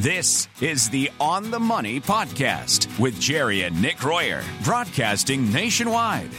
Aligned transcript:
This 0.00 0.48
is 0.62 0.88
the 0.88 1.10
On 1.20 1.50
the 1.50 1.60
Money 1.60 2.00
podcast 2.00 2.98
with 2.98 3.20
Jerry 3.20 3.64
and 3.64 3.82
Nick 3.82 4.02
Royer, 4.02 4.42
broadcasting 4.64 5.52
nationwide. 5.52 6.30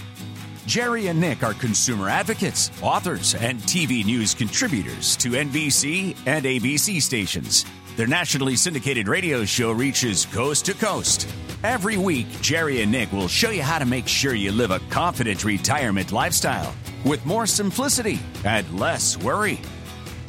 Jerry 0.66 1.10
and 1.10 1.22
Nick 1.22 1.44
are 1.44 1.54
consumer 1.54 2.10
advocates, 2.10 2.72
authors, 2.82 3.36
and 3.36 3.60
TV 3.60 4.04
news 4.04 4.34
contributors 4.34 5.16
to 5.18 5.34
NBC 5.34 6.18
and 6.26 6.46
ABC 6.46 7.00
stations. 7.00 7.64
Their 7.98 8.08
nationally 8.08 8.56
syndicated 8.56 9.08
radio 9.08 9.46
show 9.46 9.72
reaches 9.74 10.26
coast 10.26 10.66
to 10.66 10.74
coast. 10.74 11.30
Every 11.64 11.98
week, 11.98 12.42
Jerry 12.42 12.82
and 12.82 12.92
Nick 12.92 13.12
will 13.12 13.28
show 13.28 13.52
you 13.52 13.62
how 13.62 13.78
to 13.78 13.86
make 13.86 14.08
sure 14.08 14.34
you 14.34 14.52
live 14.52 14.72
a 14.72 14.80
confident 14.90 15.46
retirement 15.46 16.12
lifestyle 16.12 16.74
with 17.06 17.24
more 17.28 17.46
simplicity 17.46 18.18
and 18.44 18.80
less 18.80 19.20
worry. 19.20 19.60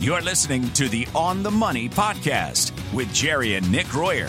You're 0.03 0.21
listening 0.21 0.69
to 0.71 0.89
the 0.89 1.07
On 1.15 1.45
the 1.45 1.51
Money 1.53 1.89
podcast 1.89 2.73
with 2.93 3.15
Jerry 3.15 3.55
and 3.55 3.71
Nick 3.71 3.95
Royer. 3.95 4.27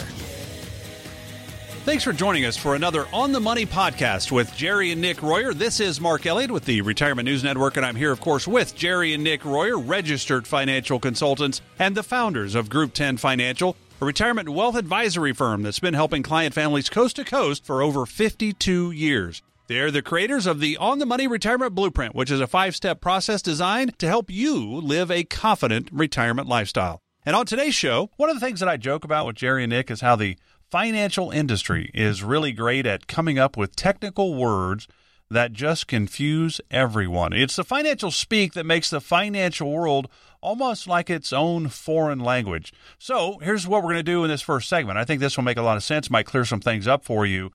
Thanks 1.84 2.04
for 2.04 2.14
joining 2.14 2.46
us 2.46 2.56
for 2.56 2.76
another 2.76 3.08
On 3.12 3.32
the 3.32 3.40
Money 3.40 3.66
podcast 3.66 4.32
with 4.32 4.56
Jerry 4.56 4.92
and 4.92 5.02
Nick 5.02 5.24
Royer. 5.24 5.52
This 5.52 5.80
is 5.80 6.00
Mark 6.00 6.28
Elliott 6.28 6.52
with 6.52 6.66
the 6.66 6.82
Retirement 6.82 7.26
News 7.26 7.44
Network, 7.44 7.76
and 7.76 7.84
I'm 7.84 7.96
here, 7.96 8.12
of 8.12 8.22
course, 8.22 8.48
with 8.48 8.76
Jerry 8.76 9.16
and 9.16 9.24
Nick 9.24 9.44
Royer, 9.44 9.80
registered 9.80 10.46
financial 10.46 11.00
consultants 11.00 11.60
and 11.80 11.98
the 11.98 12.04
founders 12.04 12.54
of 12.54 12.70
Group 12.70 12.94
10 12.94 13.18
Financial, 13.18 13.76
a 14.00 14.06
retirement 14.06 14.50
wealth 14.50 14.76
advisory 14.76 15.34
firm 15.34 15.64
that's 15.64 15.80
been 15.80 15.96
helping 15.96 16.22
client 16.22 16.54
families 16.54 16.88
coast 16.88 17.16
to 17.16 17.26
coast 17.26 17.66
for 17.66 17.82
over 17.82 18.06
52 18.06 18.92
years. 18.92 19.42
They're 19.68 19.92
the 19.92 20.02
creators 20.02 20.46
of 20.46 20.60
the 20.60 20.76
On 20.76 21.00
the 21.00 21.06
Money 21.06 21.26
Retirement 21.26 21.74
Blueprint, 21.74 22.14
which 22.14 22.30
is 22.30 22.42
a 22.42 22.48
five 22.48 22.76
step 22.76 23.00
process 23.00 23.42
designed 23.42 23.98
to 24.00 24.08
help 24.08 24.30
you 24.30 24.58
live 24.58 25.10
a 25.10 25.24
confident 25.24 25.88
retirement 25.90 26.50
lifestyle. 26.50 27.00
And 27.26 27.34
on 27.34 27.46
today's 27.46 27.74
show, 27.74 28.10
one 28.18 28.30
of 28.30 28.36
the 28.36 28.46
things 28.46 28.60
that 28.60 28.68
I 28.68 28.76
joke 28.76 29.06
about 29.06 29.26
with 29.26 29.38
Jerry 29.38 29.64
and 29.64 29.70
Nick 29.70 29.90
is 29.90 30.02
how 30.02 30.18
the 30.18 30.38
financial 30.70 31.32
industry 31.32 31.90
is 31.94 32.24
really 32.24 32.52
great 32.52 32.86
at 32.86 33.08
coming 33.08 33.40
up 33.40 33.56
with 33.56 33.74
technical 33.74 34.36
words 34.36 34.86
that 35.30 35.54
just 35.54 35.88
confuse 35.88 36.60
everyone. 36.70 37.32
It's 37.32 37.56
the 37.56 37.64
financial 37.64 38.12
speak 38.12 38.54
that 38.56 38.66
makes 38.66 38.90
the 38.90 39.00
financial 39.00 39.72
world 39.72 40.10
almost 40.42 40.88
like 40.88 41.10
its 41.10 41.32
own 41.32 41.70
foreign 41.70 42.20
language. 42.20 42.74
So 43.00 43.38
here's 43.42 43.66
what 43.66 43.82
we're 43.82 43.94
going 43.94 43.96
to 43.96 44.04
do 44.04 44.26
in 44.26 44.30
this 44.30 44.42
first 44.42 44.68
segment. 44.68 44.98
I 44.98 45.06
think 45.06 45.22
this 45.22 45.38
will 45.38 45.46
make 45.46 45.58
a 45.58 45.62
lot 45.62 45.78
of 45.78 45.84
sense, 45.84 46.10
might 46.10 46.26
clear 46.26 46.44
some 46.44 46.60
things 46.60 46.86
up 46.86 47.06
for 47.06 47.26
you. 47.26 47.52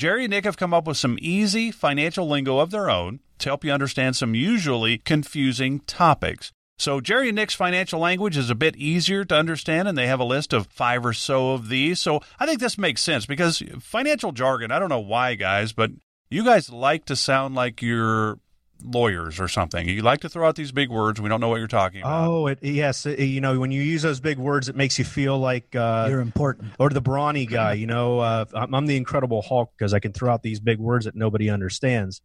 Jerry 0.00 0.24
and 0.24 0.30
Nick 0.30 0.46
have 0.46 0.56
come 0.56 0.72
up 0.72 0.86
with 0.86 0.96
some 0.96 1.18
easy 1.20 1.70
financial 1.70 2.26
lingo 2.26 2.58
of 2.58 2.70
their 2.70 2.88
own 2.88 3.20
to 3.38 3.50
help 3.50 3.66
you 3.66 3.70
understand 3.70 4.16
some 4.16 4.34
usually 4.34 4.96
confusing 4.96 5.80
topics. 5.80 6.52
So, 6.78 7.02
Jerry 7.02 7.28
and 7.28 7.36
Nick's 7.36 7.52
financial 7.52 8.00
language 8.00 8.38
is 8.38 8.48
a 8.48 8.54
bit 8.54 8.76
easier 8.76 9.26
to 9.26 9.36
understand, 9.36 9.88
and 9.88 9.98
they 9.98 10.06
have 10.06 10.18
a 10.18 10.24
list 10.24 10.54
of 10.54 10.68
five 10.68 11.04
or 11.04 11.12
so 11.12 11.52
of 11.52 11.68
these. 11.68 12.00
So, 12.00 12.22
I 12.38 12.46
think 12.46 12.60
this 12.60 12.78
makes 12.78 13.02
sense 13.02 13.26
because 13.26 13.62
financial 13.80 14.32
jargon, 14.32 14.70
I 14.70 14.78
don't 14.78 14.88
know 14.88 14.98
why, 14.98 15.34
guys, 15.34 15.74
but 15.74 15.90
you 16.30 16.44
guys 16.44 16.70
like 16.70 17.04
to 17.04 17.14
sound 17.14 17.54
like 17.54 17.82
you're 17.82 18.38
lawyers 18.84 19.38
or 19.40 19.48
something. 19.48 19.88
You 19.88 20.02
like 20.02 20.20
to 20.20 20.28
throw 20.28 20.46
out 20.48 20.56
these 20.56 20.72
big 20.72 20.88
words. 20.90 21.20
We 21.20 21.28
don't 21.28 21.40
know 21.40 21.48
what 21.48 21.58
you're 21.58 21.66
talking 21.68 22.00
about. 22.02 22.28
Oh, 22.28 22.46
it, 22.46 22.58
yes. 22.62 23.06
It, 23.06 23.20
you 23.20 23.40
know, 23.40 23.58
when 23.60 23.70
you 23.70 23.82
use 23.82 24.02
those 24.02 24.20
big 24.20 24.38
words, 24.38 24.68
it 24.68 24.76
makes 24.76 24.98
you 24.98 25.04
feel 25.04 25.38
like 25.38 25.74
uh, 25.76 26.06
you're 26.08 26.20
important, 26.20 26.72
or 26.78 26.90
the 26.90 27.00
brawny 27.00 27.46
guy. 27.46 27.74
You 27.74 27.86
know, 27.86 28.20
uh, 28.20 28.44
I'm, 28.54 28.74
I'm 28.74 28.86
the 28.86 28.96
Incredible 28.96 29.42
Hulk 29.42 29.72
because 29.76 29.92
I 29.94 29.98
can 30.00 30.12
throw 30.12 30.32
out 30.32 30.42
these 30.42 30.60
big 30.60 30.78
words 30.78 31.04
that 31.04 31.14
nobody 31.14 31.50
understands, 31.50 32.20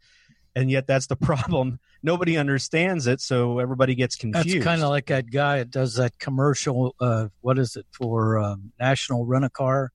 and 0.55 0.69
yet 0.71 0.87
that's 0.87 1.07
the 1.07 1.15
problem. 1.17 1.79
Nobody 2.03 2.37
understands 2.37 3.07
it, 3.07 3.19
so 3.21 3.59
everybody 3.59 3.95
gets 3.95 4.15
confused. 4.15 4.49
That's 4.57 4.63
kind 4.63 4.81
of 4.83 4.89
like 4.89 5.07
that 5.07 5.31
guy 5.31 5.57
that 5.57 5.71
does 5.71 5.95
that 5.95 6.19
commercial. 6.19 6.95
Uh, 6.99 7.27
what 7.41 7.57
is 7.57 7.75
it 7.75 7.85
for 7.91 8.37
um, 8.39 8.71
National 8.79 9.25
Rent 9.25 9.45
a 9.45 9.49
Car? 9.49 9.91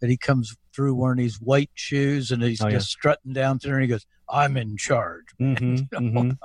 That 0.00 0.10
he 0.10 0.16
comes 0.16 0.56
through 0.74 0.96
wearing 0.96 1.18
these 1.18 1.40
white 1.40 1.70
shoes 1.74 2.32
and 2.32 2.42
he's 2.42 2.60
Oh, 2.60 2.68
just 2.68 2.88
yeah. 2.88 2.98
strutting 2.98 3.34
down 3.34 3.60
there 3.62 3.74
and 3.74 3.82
he 3.82 3.88
goes, 3.88 4.04
"I'm 4.32 4.56
in 4.56 4.76
charge." 4.76 5.26
Mhm, 5.40 5.88
mhm. 5.92 6.38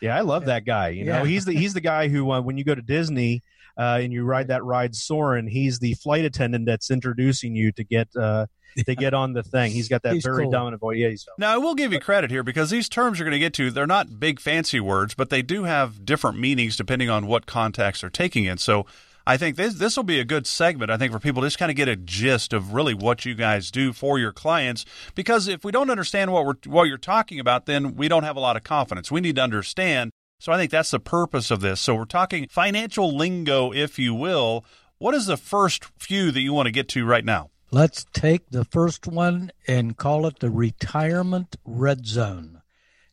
Yeah, 0.00 0.16
I 0.16 0.20
love 0.20 0.46
that 0.46 0.64
guy. 0.64 0.88
You 0.90 1.04
know, 1.04 1.18
Yeah. 1.22 1.26
he's 1.26 1.44
the 1.44 1.52
he's 1.52 1.74
the 1.74 1.80
guy 1.80 2.08
who 2.08 2.30
uh, 2.30 2.40
when 2.40 2.56
you 2.56 2.64
go 2.64 2.74
to 2.74 2.82
Disney 2.82 3.42
uh, 3.76 3.98
and 4.02 4.12
you 4.12 4.24
ride 4.24 4.48
that 4.48 4.62
ride 4.64 4.94
Soarin', 4.94 5.46
he's 5.48 5.78
the 5.80 5.94
flight 5.94 6.24
attendant 6.24 6.66
that's 6.66 6.90
introducing 6.90 7.54
you 7.56 7.72
to 7.72 7.84
get 7.84 8.08
uh, 8.16 8.46
to 8.86 8.94
get 8.94 9.14
on 9.14 9.32
the 9.32 9.42
thing. 9.42 9.70
He's 9.72 9.88
got 9.88 10.02
that 10.02 10.14
He's 10.14 10.24
very 10.24 10.44
cool. 10.44 10.50
dominant 10.52 10.80
voice. 10.80 10.96
Yeah, 10.98 11.08
he's 11.08 11.26
Now, 11.38 11.54
I 11.54 11.58
will 11.58 11.74
give 11.76 11.92
you 11.92 12.00
credit 12.00 12.30
here 12.30 12.42
because 12.42 12.70
these 12.70 12.88
terms 12.88 13.18
you're 13.18 13.24
going 13.24 13.32
to 13.32 13.38
get 13.38 13.54
to, 13.54 13.70
they're 13.70 13.86
not 13.86 14.18
big 14.18 14.40
fancy 14.40 14.80
words, 14.80 15.14
but 15.14 15.30
they 15.30 15.42
do 15.42 15.62
have 15.64 16.04
different 16.04 16.38
meanings 16.40 16.76
depending 16.76 17.08
on 17.08 17.26
what 17.28 17.46
context 17.46 18.00
they're 18.00 18.10
taking 18.10 18.44
in. 18.46 18.58
So 18.58 18.84
I 19.26 19.36
think 19.38 19.56
this 19.56 19.74
this 19.74 19.96
will 19.96 20.04
be 20.04 20.20
a 20.20 20.24
good 20.24 20.46
segment, 20.46 20.90
I 20.90 20.98
think, 20.98 21.12
for 21.12 21.18
people 21.18 21.42
to 21.42 21.46
just 21.46 21.58
kind 21.58 21.70
of 21.70 21.76
get 21.76 21.88
a 21.88 21.96
gist 21.96 22.52
of 22.52 22.74
really 22.74 22.92
what 22.92 23.24
you 23.24 23.34
guys 23.34 23.70
do 23.70 23.92
for 23.92 24.18
your 24.18 24.32
clients. 24.32 24.84
Because 25.14 25.48
if 25.48 25.64
we 25.64 25.72
don't 25.72 25.90
understand 25.90 26.32
what 26.32 26.44
we're 26.44 26.56
what 26.66 26.84
you're 26.84 26.98
talking 26.98 27.40
about, 27.40 27.66
then 27.66 27.96
we 27.96 28.08
don't 28.08 28.24
have 28.24 28.36
a 28.36 28.40
lot 28.40 28.56
of 28.56 28.64
confidence. 28.64 29.10
We 29.10 29.22
need 29.22 29.36
to 29.36 29.42
understand. 29.42 30.10
So 30.40 30.52
I 30.52 30.58
think 30.58 30.70
that's 30.70 30.90
the 30.90 31.00
purpose 31.00 31.50
of 31.50 31.60
this. 31.60 31.80
So 31.80 31.94
we're 31.94 32.04
talking 32.04 32.48
financial 32.48 33.16
lingo, 33.16 33.72
if 33.72 33.98
you 33.98 34.14
will. 34.14 34.64
What 34.98 35.14
is 35.14 35.26
the 35.26 35.38
first 35.38 35.86
few 35.98 36.30
that 36.30 36.40
you 36.40 36.52
want 36.52 36.66
to 36.66 36.72
get 36.72 36.88
to 36.90 37.06
right 37.06 37.24
now? 37.24 37.50
Let's 37.70 38.04
take 38.12 38.50
the 38.50 38.64
first 38.64 39.06
one 39.06 39.52
and 39.66 39.96
call 39.96 40.26
it 40.26 40.40
the 40.40 40.50
retirement 40.50 41.56
red 41.64 42.06
zone. 42.06 42.60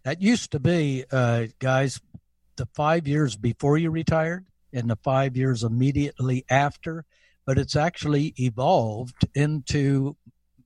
That 0.04 0.22
used 0.22 0.52
to 0.52 0.60
be, 0.60 1.06
uh, 1.12 1.48
guys, 1.60 2.02
the 2.58 2.66
five 2.66 3.08
years 3.08 3.38
before 3.38 3.78
you 3.78 3.90
retired 3.92 4.46
and 4.74 4.90
the 4.90 4.98
five 4.98 5.36
years 5.36 5.64
immediately 5.64 6.46
after, 6.50 7.06
but 7.46 7.58
it's 7.58 7.76
actually 7.76 8.34
evolved 8.38 9.28
into 9.34 10.16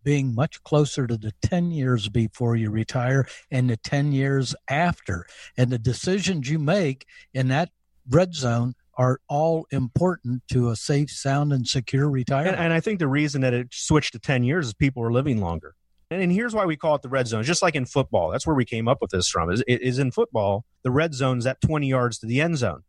being 0.04 0.34
much 0.34 0.64
closer 0.64 1.08
to 1.08 1.18
the 1.18 1.34
10 1.42 1.72
years 1.72 2.08
before 2.08 2.56
you 2.56 2.70
retire 2.70 3.28
and 3.52 3.70
the 3.70 3.78
10 3.78 4.12
years 4.12 4.56
after. 4.70 5.26
And 5.58 5.72
the 5.72 5.80
decisions 5.80 6.50
you 6.50 6.60
make 6.60 7.06
in 7.34 7.50
that 7.50 7.72
red 8.10 8.36
zone 8.36 8.76
are 8.98 9.20
all 9.28 9.68
important 9.72 10.44
to 10.50 10.70
a 10.70 10.76
safe, 10.76 11.10
sound, 11.10 11.52
and 11.52 11.68
secure 11.68 12.10
retirement. 12.10 12.56
And, 12.56 12.66
and 12.66 12.74
I 12.74 12.80
think 12.80 13.00
the 13.00 13.08
reason 13.08 13.42
that 13.42 13.54
it 13.54 13.68
switched 13.72 14.14
to 14.14 14.20
10 14.20 14.44
years 14.44 14.68
is 14.68 14.74
people 14.74 15.04
are 15.04 15.12
living 15.12 15.42
longer. 15.42 15.76
And, 16.10 16.22
and 16.22 16.32
here's 16.32 16.54
why 16.54 16.66
we 16.66 16.78
call 16.78 16.96
it 16.96 17.02
the 17.02 17.10
red 17.10 17.28
zone. 17.28 17.44
Just 17.44 17.62
like 17.62 17.76
in 17.76 17.86
football, 17.86 18.30
that's 18.30 18.48
where 18.48 18.56
we 18.56 18.64
came 18.64 18.88
up 18.88 19.00
with 19.02 19.12
this 19.12 19.28
from. 19.28 19.52
Is, 19.52 19.64
is 19.68 20.00
in 20.00 20.12
football, 20.12 20.66
the 20.84 20.92
red 20.92 21.14
zone's 21.14 21.46
at 21.46 21.60
20 21.62 21.88
yards 21.88 22.20
to 22.20 22.28
the 22.28 22.42
end 22.42 22.58
zone. 22.58 22.84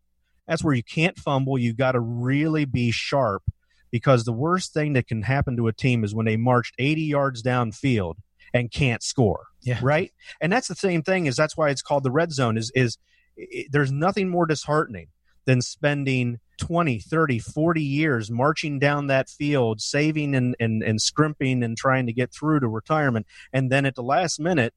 That's 0.46 0.62
where 0.62 0.74
you 0.74 0.82
can't 0.82 1.18
fumble. 1.18 1.58
You've 1.58 1.76
got 1.76 1.92
to 1.92 2.00
really 2.00 2.64
be 2.64 2.90
sharp 2.90 3.42
because 3.90 4.24
the 4.24 4.32
worst 4.32 4.72
thing 4.72 4.92
that 4.94 5.06
can 5.06 5.22
happen 5.22 5.56
to 5.56 5.68
a 5.68 5.72
team 5.72 6.04
is 6.04 6.14
when 6.14 6.26
they 6.26 6.36
marched 6.36 6.74
80 6.78 7.02
yards 7.02 7.42
downfield 7.42 8.14
and 8.52 8.70
can't 8.70 9.02
score. 9.02 9.46
Yeah. 9.62 9.78
Right. 9.82 10.12
And 10.40 10.52
that's 10.52 10.68
the 10.68 10.74
same 10.74 11.02
thing. 11.02 11.26
Is 11.26 11.36
that's 11.36 11.56
why 11.56 11.70
it's 11.70 11.82
called 11.82 12.04
the 12.04 12.10
red 12.10 12.32
zone. 12.32 12.56
Is 12.56 12.70
is 12.74 12.98
it, 13.36 13.68
there's 13.72 13.90
nothing 13.92 14.28
more 14.28 14.46
disheartening 14.46 15.08
than 15.44 15.60
spending 15.60 16.38
20, 16.58 17.00
30, 17.00 17.38
40 17.38 17.82
years 17.82 18.30
marching 18.30 18.78
down 18.78 19.06
that 19.08 19.28
field, 19.28 19.80
saving 19.80 20.34
and, 20.34 20.56
and, 20.58 20.82
and 20.82 21.00
scrimping 21.00 21.62
and 21.62 21.76
trying 21.76 22.06
to 22.06 22.12
get 22.12 22.32
through 22.32 22.60
to 22.60 22.68
retirement. 22.68 23.26
And 23.52 23.70
then 23.70 23.86
at 23.86 23.94
the 23.94 24.02
last 24.02 24.40
minute, 24.40 24.74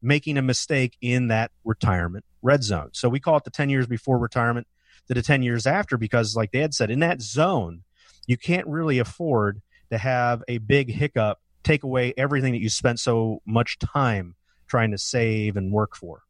making 0.00 0.36
a 0.36 0.42
mistake 0.42 0.96
in 1.00 1.28
that 1.28 1.50
retirement 1.64 2.24
red 2.42 2.62
zone. 2.64 2.90
So 2.92 3.08
we 3.08 3.20
call 3.20 3.36
it 3.36 3.44
the 3.44 3.50
10 3.50 3.70
years 3.70 3.86
before 3.86 4.18
retirement 4.18 4.66
to 5.08 5.14
the 5.14 5.22
10 5.22 5.42
years 5.42 5.66
after 5.66 5.96
because, 5.96 6.36
like 6.36 6.52
Dad 6.52 6.74
said, 6.74 6.90
in 6.90 7.00
that 7.00 7.20
zone, 7.20 7.82
you 8.26 8.36
can't 8.36 8.66
really 8.66 8.98
afford 8.98 9.60
to 9.90 9.98
have 9.98 10.42
a 10.48 10.58
big 10.58 10.90
hiccup 10.90 11.38
take 11.62 11.84
away 11.84 12.12
everything 12.16 12.52
that 12.52 12.60
you 12.60 12.68
spent 12.68 12.98
so 12.98 13.40
much 13.46 13.78
time 13.78 14.34
trying 14.66 14.90
to 14.90 14.98
save 14.98 15.56
and 15.56 15.72
work 15.72 15.94
for. 15.96 16.22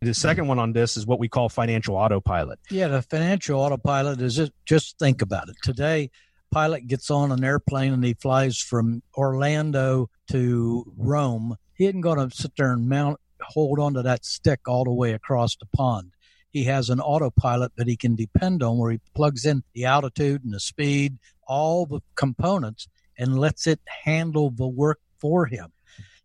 The 0.00 0.08
hmm. 0.08 0.12
second 0.12 0.48
one 0.48 0.58
on 0.58 0.72
this 0.72 0.96
is 0.96 1.06
what 1.06 1.18
we 1.18 1.28
call 1.28 1.48
financial 1.48 1.96
autopilot. 1.96 2.58
Yeah, 2.70 2.88
the 2.88 3.02
financial 3.02 3.60
autopilot 3.60 4.20
is 4.20 4.36
just 4.36 4.52
just 4.64 4.98
think 4.98 5.22
about 5.22 5.48
it. 5.48 5.56
Today, 5.62 6.10
pilot 6.52 6.86
gets 6.86 7.10
on 7.10 7.32
an 7.32 7.42
airplane 7.42 7.92
and 7.92 8.04
he 8.04 8.14
flies 8.14 8.58
from 8.58 9.02
Orlando 9.16 10.10
to 10.30 10.92
Rome. 10.96 11.56
He 11.74 11.86
isn't 11.86 12.00
going 12.00 12.28
to 12.28 12.34
sit 12.34 12.52
there 12.56 12.72
and 12.72 12.88
mount 12.88 13.18
hold 13.42 13.78
onto 13.78 14.02
that 14.02 14.24
stick 14.24 14.60
all 14.66 14.84
the 14.84 14.92
way 14.92 15.12
across 15.12 15.56
the 15.56 15.66
pond. 15.66 16.12
He 16.56 16.64
has 16.64 16.88
an 16.88 17.00
autopilot 17.00 17.72
that 17.76 17.86
he 17.86 17.98
can 17.98 18.14
depend 18.14 18.62
on 18.62 18.78
where 18.78 18.90
he 18.90 19.00
plugs 19.14 19.44
in 19.44 19.62
the 19.74 19.84
altitude 19.84 20.42
and 20.42 20.54
the 20.54 20.58
speed, 20.58 21.18
all 21.46 21.84
the 21.84 22.00
components, 22.14 22.88
and 23.18 23.38
lets 23.38 23.66
it 23.66 23.78
handle 24.04 24.48
the 24.48 24.66
work 24.66 24.98
for 25.20 25.44
him. 25.44 25.74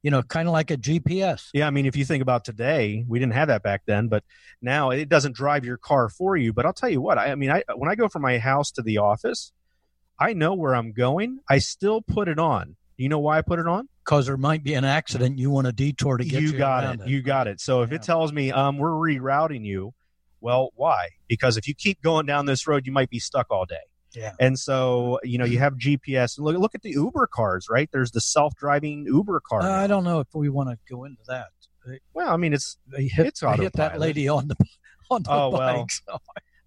You 0.01 0.09
know, 0.09 0.23
kind 0.23 0.47
of 0.47 0.53
like 0.53 0.71
a 0.71 0.77
GPS. 0.77 1.49
Yeah, 1.53 1.67
I 1.67 1.69
mean, 1.69 1.85
if 1.85 1.97
you 1.97 2.05
think 2.05 2.21
about 2.21 2.45
today, 2.45 3.03
we 3.09 3.19
didn't 3.19 3.33
have 3.33 3.49
that 3.49 3.61
back 3.61 3.81
then, 3.85 4.07
but 4.07 4.23
now 4.61 4.91
it 4.91 5.09
doesn't 5.09 5.35
drive 5.35 5.65
your 5.65 5.75
car 5.75 6.07
for 6.07 6.37
you. 6.37 6.53
But 6.53 6.65
I'll 6.65 6.71
tell 6.71 6.87
you 6.89 7.01
what, 7.01 7.17
I, 7.17 7.31
I 7.31 7.35
mean, 7.35 7.51
I 7.51 7.63
when 7.75 7.91
I 7.91 7.95
go 7.95 8.07
from 8.07 8.21
my 8.21 8.37
house 8.37 8.71
to 8.71 8.81
the 8.81 8.99
office, 8.99 9.51
I 10.17 10.31
know 10.31 10.53
where 10.53 10.73
I'm 10.73 10.93
going. 10.93 11.39
I 11.49 11.57
still 11.57 12.01
put 12.01 12.29
it 12.29 12.39
on. 12.39 12.77
You 12.95 13.09
know 13.09 13.19
why 13.19 13.37
I 13.37 13.41
put 13.41 13.59
it 13.59 13.67
on? 13.67 13.89
Because 14.05 14.27
there 14.27 14.37
might 14.37 14.63
be 14.63 14.75
an 14.75 14.85
accident, 14.85 15.39
you 15.39 15.49
want 15.49 15.67
a 15.67 15.73
detour 15.73 16.15
to 16.15 16.23
get 16.23 16.41
you, 16.41 16.51
you 16.51 16.57
got 16.57 16.85
around 16.85 17.01
it. 17.01 17.07
You 17.09 17.21
got 17.21 17.49
it. 17.49 17.59
So 17.59 17.81
if 17.81 17.89
Yeah. 17.89 17.97
it 17.97 18.03
tells 18.03 18.31
me 18.31 18.49
um, 18.53 18.77
we're 18.77 18.91
rerouting 18.91 19.65
you, 19.65 19.93
well, 20.41 20.71
why? 20.75 21.07
Because 21.27 21.55
if 21.57 21.67
you 21.67 21.73
keep 21.73 22.01
going 22.01 22.25
down 22.25 22.45
this 22.45 22.67
road, 22.67 22.85
you 22.85 22.91
might 22.91 23.09
be 23.09 23.19
stuck 23.19 23.47
all 23.49 23.65
day. 23.65 23.75
Yeah. 24.13 24.33
And 24.41 24.59
so, 24.59 25.19
you 25.23 25.37
know, 25.37 25.45
you 25.45 25.59
have 25.59 25.75
GPS. 25.75 26.37
Look, 26.37 26.57
look 26.57 26.75
at 26.75 26.81
the 26.81 26.89
Uber 26.91 27.27
cars, 27.27 27.67
right? 27.69 27.87
There's 27.93 28.11
the 28.11 28.19
self-driving 28.19 29.05
Uber 29.05 29.41
car. 29.47 29.61
Uh. 29.61 29.71
I 29.71 29.87
don't 29.87 30.03
know 30.03 30.19
if 30.19 30.27
we 30.33 30.49
want 30.49 30.69
to 30.69 30.77
go 30.93 31.05
into 31.05 31.21
that. 31.27 31.47
Well, 32.13 32.29
I 32.31 32.37
mean, 32.37 32.53
it's 32.53 32.77
They 32.87 33.07
hit, 33.07 33.27
It's 33.27 33.39
they 33.39 33.55
hit 33.55 33.73
that 33.73 33.99
lady 33.99 34.27
on 34.27 34.49
the 34.49 34.55
on 35.09 35.23
the 35.23 35.31
Oh, 35.31 35.51
bike. 35.51 35.59
well. 35.77 35.87
so- 35.89 36.17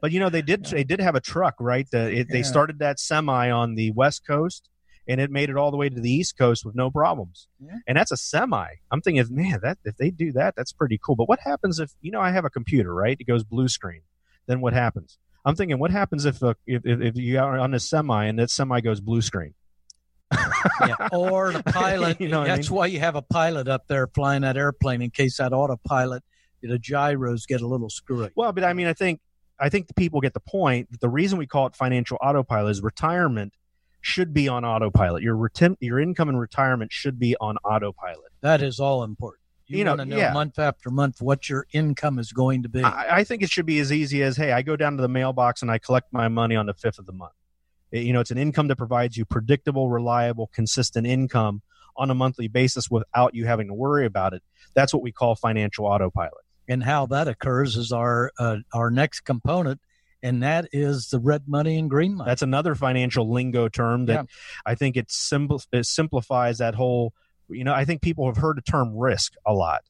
But 0.01 0.11
you 0.13 0.21
know, 0.21 0.29
they 0.31 0.43
did 0.43 0.65
they 0.67 0.85
did 0.85 1.01
have 1.01 1.15
a 1.15 1.21
truck, 1.21 1.55
right? 1.61 1.87
The, 1.91 2.11
it, 2.21 2.29
They 2.31 2.39
Yeah. 2.39 2.45
started 2.45 2.79
that 2.81 2.99
semi 2.99 3.51
on 3.51 3.75
the 3.75 3.91
west 3.93 4.27
coast, 4.27 4.69
and 5.07 5.21
it 5.21 5.31
made 5.31 5.51
it 5.51 5.57
all 5.57 5.71
the 5.71 5.77
way 5.77 5.89
to 5.89 6.01
the 6.01 6.11
east 6.11 6.37
coast 6.39 6.65
with 6.65 6.75
no 6.75 6.91
problems. 6.91 7.49
Yeah. 7.61 7.79
And 7.87 7.97
that's 7.97 8.11
a 8.13 8.17
semi. 8.17 8.67
I'm 8.91 9.01
thinking, 9.01 9.25
man, 9.31 9.61
that 9.63 9.79
if 9.85 9.97
they 9.97 10.11
do 10.11 10.33
that, 10.33 10.55
that's 10.57 10.73
pretty 10.73 10.99
cool. 11.05 11.17
But 11.17 11.29
what 11.29 11.41
happens 11.41 11.79
if 11.79 11.93
you 12.01 12.11
know 12.11 12.21
I 12.21 12.31
have 12.31 12.45
a 12.45 12.51
computer, 12.51 12.95
right? 12.95 13.17
It 13.19 13.25
goes 13.25 13.45
blue 13.45 13.69
screen. 13.69 14.03
Then 14.47 14.61
what 14.61 14.73
happens? 14.73 15.19
I'm 15.45 15.57
thinking, 15.57 15.79
what 15.79 15.91
happens 15.91 16.25
if 16.25 16.43
uh, 16.43 16.55
if, 16.67 16.83
if 16.85 17.01
if 17.01 17.17
you 17.17 17.39
are 17.39 17.59
on 17.59 17.75
a 17.75 17.81
semi 17.81 18.27
and 18.27 18.39
that 18.39 18.51
semi 18.51 18.81
goes 18.81 19.01
blue 19.01 19.21
screen? 19.21 19.55
yeah. 20.33 21.09
Or 21.13 21.53
the 21.53 21.63
pilot. 21.63 22.21
You 22.21 22.29
know 22.29 22.41
what 22.41 22.51
I 22.51 22.57
that's 22.57 22.71
mean? 22.71 22.77
why 22.77 22.87
you 22.87 23.01
have 23.01 23.17
a 23.17 23.23
pilot 23.23 23.69
up 23.69 23.87
there 23.89 24.07
flying 24.07 24.43
that 24.43 24.57
airplane 24.57 25.03
in 25.03 25.11
case 25.11 25.37
that 25.39 25.53
autopilot, 25.53 26.23
the 26.63 26.79
gyros 26.79 27.45
get 27.47 27.61
a 27.61 27.67
little 27.67 27.91
screwy. 27.91 28.31
Well, 28.35 28.53
but 28.53 28.65
I 28.65 28.73
mean, 28.73 28.87
I 28.87 28.95
think 28.95 29.21
I 29.61 29.69
think 29.69 29.89
the 29.89 29.95
people 29.95 30.21
get 30.21 30.33
the 30.35 30.41
point. 30.41 30.89
The 31.01 31.09
reason 31.09 31.39
we 31.39 31.47
call 31.47 31.67
it 31.67 31.77
financial 31.77 32.19
autopilot 32.21 32.71
is 32.71 32.83
retirement 32.83 33.53
should 34.05 34.35
be 34.35 34.49
on 34.49 34.65
autopilot. 34.65 35.23
Your 35.23 35.35
retin- 35.35 35.77
your 35.81 35.99
income 35.99 36.29
and 36.29 36.39
retirement 36.39 36.93
should 36.93 37.19
be 37.19 37.35
on 37.41 37.57
autopilot. 37.65 38.33
That 38.43 38.61
is 38.63 38.79
all 38.79 39.03
important. 39.03 39.41
You, 39.67 39.79
You 39.79 39.85
know, 39.85 39.93
want 39.93 40.01
to 40.01 40.05
know 40.07 40.17
yeah. 40.19 40.33
month 40.33 40.59
after 40.59 40.91
month 40.91 41.23
what 41.23 41.49
your 41.49 41.67
income 41.73 42.19
is 42.19 42.31
going 42.33 42.63
to 42.65 42.69
be. 42.69 42.83
I, 42.83 43.19
I 43.21 43.25
think 43.25 43.43
it 43.43 43.49
should 43.51 43.65
be 43.65 43.79
as 43.79 43.91
easy 43.91 44.23
as, 44.23 44.37
hey, 44.37 44.53
I 44.53 44.61
go 44.61 44.77
down 44.77 44.97
to 44.97 45.03
the 45.03 45.09
mailbox 45.09 45.63
and 45.63 45.71
I 45.71 45.79
collect 45.79 46.13
my 46.13 46.29
money 46.29 46.55
on 46.55 46.67
the 46.67 46.75
fifth 46.75 46.99
of 46.99 47.07
the 47.07 47.13
month. 47.13 47.33
You 47.91 48.13
know, 48.13 48.21
it's 48.21 48.31
an 48.31 48.37
income 48.39 48.69
that 48.69 48.77
provides 48.77 49.17
you 49.17 49.25
predictable, 49.25 49.89
reliable, 49.89 50.51
consistent 50.53 51.07
income 51.07 51.63
on 51.97 52.11
a 52.11 52.15
monthly 52.15 52.49
basis 52.49 52.91
without 52.91 53.35
you 53.35 53.47
having 53.47 53.69
to 53.69 53.75
worry 53.75 54.05
about 54.05 54.35
it. 54.35 54.43
That's 54.75 54.93
what 54.93 55.03
we 55.03 55.13
call 55.13 55.35
financial 55.35 55.87
autopilot. 55.87 56.45
and 56.69 56.83
how 56.83 57.07
that 57.07 57.29
occurs 57.29 57.77
is 57.77 57.93
our 57.93 58.33
uh, 58.39 58.57
our 58.73 58.91
next 58.91 59.21
component, 59.21 59.81
and 60.25 60.43
that 60.43 60.67
is 60.73 61.09
the 61.11 61.21
red 61.21 61.43
money 61.47 61.79
and 61.79 61.89
green 61.89 62.17
money. 62.17 62.29
That's 62.29 62.43
another 62.43 62.75
financial 62.75 63.31
lingo 63.33 63.69
term 63.69 64.07
that 64.07 64.13
Yeah. 64.13 64.23
I 64.67 64.75
think 64.75 64.97
it, 64.97 65.09
simpl- 65.09 65.67
it 65.73 65.87
simplifies 65.87 66.59
that 66.59 66.75
whole. 66.75 67.13
You 67.49 67.63
know, 67.63 67.75
I 67.75 67.85
think 67.85 68.01
people 68.03 68.27
have 68.27 68.39
heard 68.39 68.57
the 68.57 68.63
term 68.63 68.97
risk 68.97 69.35
a 69.47 69.53
lot. 69.53 69.83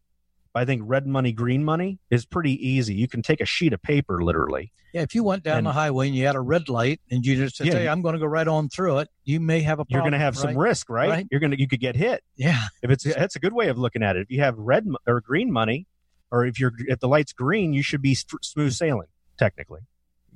I 0.56 0.64
think 0.64 0.82
red 0.84 1.04
money, 1.06 1.32
green 1.32 1.64
money 1.64 1.98
is 2.10 2.26
pretty 2.26 2.52
easy. 2.68 2.94
You 2.94 3.08
can 3.08 3.22
take 3.22 3.40
a 3.40 3.44
sheet 3.44 3.72
of 3.72 3.82
paper, 3.82 4.22
literally. 4.22 4.72
yeah, 4.92 5.02
if 5.02 5.12
you 5.14 5.24
went 5.24 5.42
down 5.42 5.58
and- 5.58 5.66
the 5.66 5.72
highway 5.72 6.06
and 6.06 6.14
you 6.16 6.26
had 6.26 6.36
a 6.36 6.40
red 6.40 6.68
light 6.68 7.00
and 7.10 7.24
you 7.26 7.34
just 7.36 7.56
said, 7.56 7.66
Yeah, 7.68 7.72
"Hey, 7.74 7.88
I'm 7.88 8.02
going 8.02 8.12
to 8.14 8.20
go 8.20 8.26
right 8.26 8.46
on 8.46 8.68
through 8.68 8.98
it," 8.98 9.08
you 9.24 9.40
may 9.40 9.62
have 9.62 9.80
a 9.80 9.84
You're 9.88 10.02
going 10.02 10.12
to 10.12 10.18
have 10.18 10.36
some 10.36 10.56
risk, 10.56 10.88
right? 10.90 11.10
Right. 11.10 11.26
You're 11.30 11.40
going 11.40 11.50
to 11.50 11.58
you 11.58 11.66
could 11.66 11.80
get 11.80 11.96
hit. 11.96 12.22
Yeah, 12.36 12.60
If 12.82 12.90
it's 12.90 13.02
that's 13.02 13.34
a 13.34 13.40
good 13.40 13.52
way 13.52 13.68
of 13.68 13.78
looking 13.78 14.02
at 14.04 14.16
it. 14.16 14.22
If 14.22 14.30
you 14.30 14.40
have 14.42 14.56
red 14.56 14.84
or 15.08 15.20
green 15.20 15.50
money, 15.52 15.86
or 16.30 16.44
if 16.46 16.60
you're 16.60 16.72
if 16.86 17.00
the 17.00 17.08
light's 17.08 17.32
green, 17.32 17.72
you 17.72 17.82
should 17.82 18.02
be 18.02 18.14
smooth 18.14 18.72
sailing 18.72 19.08
technically, 19.36 19.80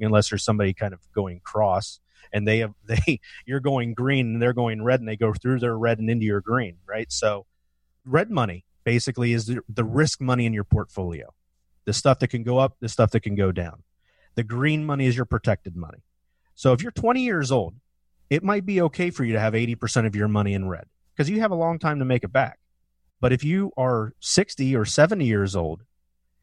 unless 0.07 0.31
there's 0.31 0.45
somebody 0.45 0.73
kind 0.73 0.95
of 0.95 1.01
going 1.13 1.41
cross 1.45 2.01
and 2.33 2.47
they 2.47 2.59
have 2.59 2.75
they 2.85 3.21
you're 3.47 3.61
going 3.61 3.95
green 3.95 4.35
and 4.35 4.43
they're 4.43 4.53
going 4.53 4.83
red 4.83 5.01
and 5.01 5.09
they 5.09 5.17
go 5.17 5.33
through 5.33 5.61
their 5.61 5.77
red 5.77 5.99
and 5.99 6.11
into 6.11 6.27
your 6.27 6.41
green, 6.41 6.77
right? 6.87 7.11
So 7.11 7.47
red 8.05 8.31
money 8.31 8.65
basically 8.85 9.33
is 9.33 9.47
the, 9.47 9.61
the 9.69 9.85
risk 9.85 10.21
money 10.21 10.47
in 10.47 10.53
your 10.53 10.65
portfolio, 10.65 11.33
the 11.85 11.93
stuff 11.93 12.21
that 12.21 12.29
can 12.29 12.43
go 12.43 12.59
up, 12.59 12.77
the 12.81 12.89
stuff 12.89 13.11
that 13.11 13.21
can 13.21 13.35
go 13.35 13.53
down. 13.53 13.83
The 14.35 14.45
green 14.45 14.87
money 14.87 15.07
is 15.07 15.17
your 15.17 15.27
protected 15.27 15.77
money. 15.77 16.05
So 16.55 16.73
if 16.73 16.83
you're 16.83 16.93
20 16.93 17.23
years 17.23 17.53
old, 17.53 17.75
it 18.31 18.43
might 18.43 18.67
be 18.67 18.81
okay 18.83 19.11
for 19.11 19.25
you 19.25 19.33
to 19.33 19.41
have 19.41 19.55
80% 19.55 20.07
of 20.07 20.15
your 20.15 20.29
money 20.29 20.55
in 20.55 20.69
red 20.69 20.87
because 21.15 21.29
you 21.29 21.41
have 21.41 21.51
a 21.51 21.57
long 21.57 21.79
time 21.79 21.99
to 21.99 22.05
make 22.05 22.25
it 22.25 22.33
back. 22.33 22.59
But 23.21 23.33
if 23.33 23.43
you 23.43 23.73
are 23.77 24.13
60 24.21 24.77
or 24.77 24.85
70 24.85 25.25
years 25.25 25.57
old 25.57 25.83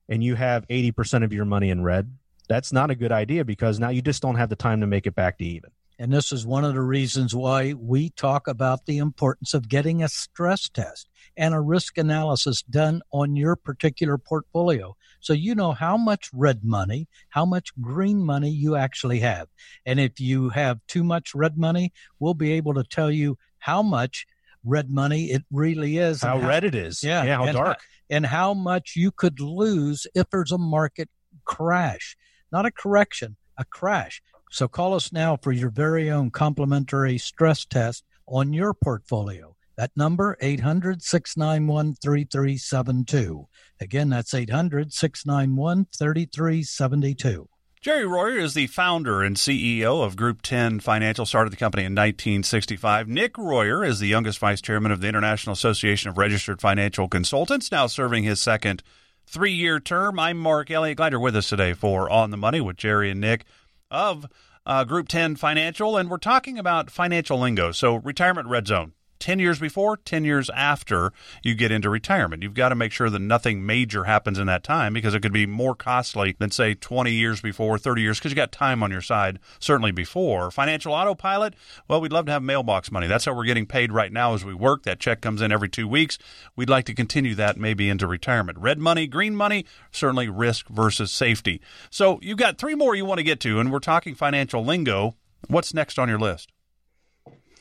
and 0.10 0.24
you 0.24 0.36
have 0.36 0.68
80% 0.68 1.24
of 1.24 1.32
your 1.32 1.46
money 1.46 1.70
in 1.70 1.82
red, 1.82 2.12
that's 2.48 2.72
not 2.72 2.90
a 2.92 2.96
good 2.96 3.12
idea 3.12 3.44
because 3.46 3.80
now 3.80 3.90
you 3.90 4.02
just 4.02 4.22
don't 4.22 4.36
have 4.36 4.50
the 4.50 4.56
time 4.56 4.82
to 4.82 4.88
make 4.88 5.06
it 5.08 5.16
back 5.16 5.38
to 5.40 5.46
even. 5.46 5.72
and 5.98 6.12
this 6.12 6.32
is 6.32 6.46
one 6.46 6.66
of 6.66 6.74
the 6.74 6.82
reasons 6.82 7.34
why 7.34 7.74
we 7.74 8.10
talk 8.12 8.48
about 8.48 8.86
the 8.86 8.98
importance 8.98 9.54
of 9.54 9.70
getting 9.70 10.04
a 10.04 10.10
stress 10.10 10.68
test 10.70 11.08
and 11.38 11.54
a 11.54 11.60
risk 11.62 11.98
analysis 11.98 12.62
done 12.64 13.02
on 13.12 13.36
your 13.36 13.56
particular 13.56 14.18
portfolio. 14.18 14.96
So 15.22 15.34
you 15.34 15.56
know 15.56 15.72
how 15.72 15.96
much 15.98 16.30
red 16.34 16.64
money, 16.64 17.08
how 17.30 17.46
much 17.46 17.70
green 17.82 18.20
money 18.24 18.50
you 18.50 18.76
actually 18.76 19.20
have. 19.20 19.48
And 19.86 20.00
if 20.00 20.20
you 20.20 20.50
have 20.50 20.80
too 20.88 21.04
much 21.04 21.34
red 21.34 21.58
money, 21.58 21.94
we'll 22.20 22.34
be 22.36 22.52
able 22.54 22.74
to 22.76 22.84
tell 22.84 23.10
you 23.10 23.38
how 23.60 23.82
much 23.82 24.26
red 24.64 24.90
money 24.90 25.32
it 25.32 25.44
really 25.52 25.98
is. 25.98 26.24
and 26.24 26.42
How 26.42 26.48
red 26.48 26.64
it 26.64 26.76
is. 26.76 27.04
Yeah, 27.04 27.24
Yeah. 27.24 27.38
How 27.38 27.46
and 27.46 27.56
dark. 27.58 27.80
and 28.10 28.26
how 28.26 28.54
much 28.54 28.94
you 28.96 29.12
could 29.12 29.40
lose 29.40 30.06
if 30.14 30.30
there's 30.30 30.52
a 30.52 30.58
market 30.58 31.10
crash, 31.46 32.16
not 32.52 32.66
a 32.66 32.72
correction, 32.72 33.36
a 33.58 33.66
crash. 33.66 34.22
So 34.52 34.68
call 34.68 34.94
us 34.94 35.12
now 35.12 35.38
for 35.38 35.52
your 35.52 35.70
very 35.70 36.10
own 36.10 36.32
complimentary 36.32 37.18
stress 37.18 37.66
test 37.66 38.04
on 38.28 38.54
your 38.54 38.74
portfolio. 38.74 39.56
That 39.78 39.92
number, 39.96 40.38
800 40.40 41.02
691 41.04 41.96
3372. 41.96 43.48
Again, 43.82 44.10
that's 44.10 44.34
800 44.34 44.94
691 44.94 45.88
3372. 45.98 47.50
Jerry 47.82 48.08
Royer 48.08 48.40
is 48.40 48.56
the 48.56 48.66
founder 48.66 49.22
and 49.22 49.36
CEO 49.36 50.04
of 50.04 50.16
Group 50.16 50.42
10 50.42 50.80
Financial, 50.80 51.24
started 51.26 51.54
the 51.54 51.58
company 51.58 51.84
in 51.84 51.94
1965. 51.94 53.08
Nick 53.08 53.38
Royer 53.38 53.84
is 53.86 54.00
the 54.00 54.08
youngest 54.08 54.40
vice 54.40 54.60
chairman 54.60 54.92
of 54.92 55.02
the 55.02 55.08
International 55.08 55.54
Association 55.54 56.10
of 56.10 56.18
Registered 56.18 56.62
Financial 56.62 57.08
Consultants, 57.08 57.72
now 57.72 57.86
serving 57.86 58.24
his 58.24 58.42
second 58.42 58.82
three 59.26 59.52
year 59.52 59.80
term. 59.80 60.20
I'm 60.20 60.38
Mark 60.38 60.72
Elliott. 60.72 61.00
You're 61.12 61.20
with 61.20 61.36
us 61.36 61.50
today 61.50 61.74
for 61.74 62.10
On 62.10 62.32
the 62.32 62.38
Money 62.38 62.62
with 62.62 62.78
Jerry 62.78 63.12
and 63.12 63.22
Nick 63.22 63.46
of 63.92 64.26
uh, 64.66 64.84
Group 64.84 65.08
10 65.08 65.36
Financial, 65.36 65.98
and 65.98 66.10
we're 66.10 66.18
talking 66.18 66.58
about 66.58 66.90
financial 66.90 67.40
lingo. 67.40 67.72
So, 67.72 67.96
retirement 67.96 68.48
red 68.48 68.68
zone. 68.68 68.94
10 69.20 69.40
years 69.40 69.60
before, 69.60 69.98
10 69.98 70.26
years 70.26 70.50
after 70.52 71.12
you 71.44 71.56
get 71.56 71.72
into 71.72 71.90
retirement. 71.90 72.44
You've 72.44 72.54
got 72.54 72.70
to 72.70 72.76
make 72.76 72.92
sure 72.92 73.10
that 73.10 73.20
nothing 73.20 73.66
major 73.66 74.06
happens 74.06 74.40
in 74.40 74.48
that 74.48 74.64
time 74.64 74.94
because 74.94 75.14
it 75.14 75.22
could 75.22 75.34
be 75.34 75.46
more 75.46 75.76
costly 75.76 76.36
than, 76.40 76.52
say, 76.52 76.74
20 76.74 77.12
years 77.12 77.42
before, 77.42 77.78
30 77.78 78.02
years, 78.02 78.20
because 78.20 78.32
you 78.32 78.36
got 78.36 78.52
time 78.52 78.84
on 78.84 78.92
your 78.92 79.02
side, 79.02 79.40
certainly 79.60 79.92
before. 79.92 80.52
Financial 80.52 80.94
autopilot, 80.94 81.56
well, 81.88 82.02
we'd 82.02 82.12
love 82.12 82.26
to 82.26 82.32
have 82.32 82.44
mailbox 82.44 82.92
money. 82.92 83.08
That's 83.08 83.26
how 83.26 83.34
we're 83.34 83.46
getting 83.46 83.66
paid 83.66 83.92
right 83.92 84.12
now 84.12 84.34
as 84.34 84.44
we 84.46 84.54
work. 84.54 84.84
That 84.84 85.00
check 85.00 85.22
comes 85.22 85.42
in 85.42 85.52
every 85.52 85.70
two 85.70 85.88
weeks. 85.88 86.18
We'd 86.56 86.70
like 86.70 86.86
to 86.86 86.94
continue 86.94 87.36
that 87.36 87.58
maybe 87.58 87.90
into 87.90 88.08
retirement. 88.08 88.58
Red 88.58 88.80
money, 88.80 89.08
green 89.08 89.36
money, 89.36 89.66
certainly 89.92 90.30
risk 90.30 90.68
versus 90.70 91.12
safety. 91.12 91.62
So 91.90 92.20
you've 92.22 92.38
got 92.38 92.58
three 92.58 92.76
more 92.76 92.96
you 92.96 93.06
want 93.06 93.20
to 93.20 93.24
get 93.24 93.40
to, 93.42 93.60
and 93.60 93.72
we're 93.72 93.80
talking 93.80 94.16
financial 94.16 94.64
lingo. 94.64 95.16
What's 95.48 95.74
next 95.74 96.00
on 96.00 96.10
your 96.10 96.20
list? 96.20 96.52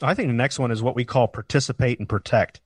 I 0.05 0.15
think 0.15 0.29
the 0.29 0.35
next 0.35 0.59
one 0.59 0.71
is 0.71 0.83
what 0.83 0.97
we 0.97 1.05
call 1.05 1.29
participate 1.29 1.99
and 1.99 2.09
protect. 2.09 2.61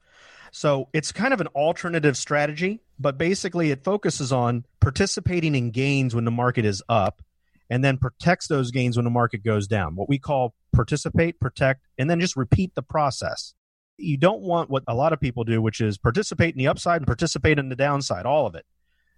So 0.51 0.89
it's 0.93 1.13
kind 1.13 1.35
of 1.35 1.41
an 1.41 1.47
alternative 1.49 2.17
strategy, 2.17 2.81
but 2.99 3.19
basically 3.19 3.71
it 3.71 3.85
focuses 3.85 4.33
on 4.33 4.65
participating 4.81 5.55
in 5.55 5.71
gains 5.71 6.15
when 6.15 6.25
the 6.25 6.31
market 6.31 6.65
is 6.65 6.83
up 6.89 7.23
and 7.71 7.85
then 7.85 7.99
protects 7.99 8.49
those 8.49 8.71
gains 8.71 8.97
when 8.97 9.05
the 9.05 9.11
market 9.11 9.45
goes 9.45 9.67
down. 9.67 9.95
What 9.95 10.09
we 10.09 10.19
call 10.19 10.55
participate, 10.73 11.39
protect, 11.39 11.87
and 11.99 12.09
then 12.09 12.21
just 12.21 12.37
repeat 12.37 12.75
the 12.75 12.83
process. 12.83 13.55
You 13.99 14.17
don't 14.17 14.41
want 14.41 14.71
what 14.71 14.85
a 14.87 14.95
lot 14.95 15.13
of 15.13 15.21
people 15.21 15.45
do, 15.45 15.61
which 15.61 15.81
is 15.81 15.99
participate 15.99 16.55
in 16.55 16.59
the 16.59 16.69
upside 16.69 17.01
and 17.01 17.07
participate 17.07 17.59
in 17.59 17.69
the 17.69 17.77
downside, 17.77 18.27
all 18.27 18.47
of 18.47 18.55
it. 18.55 18.65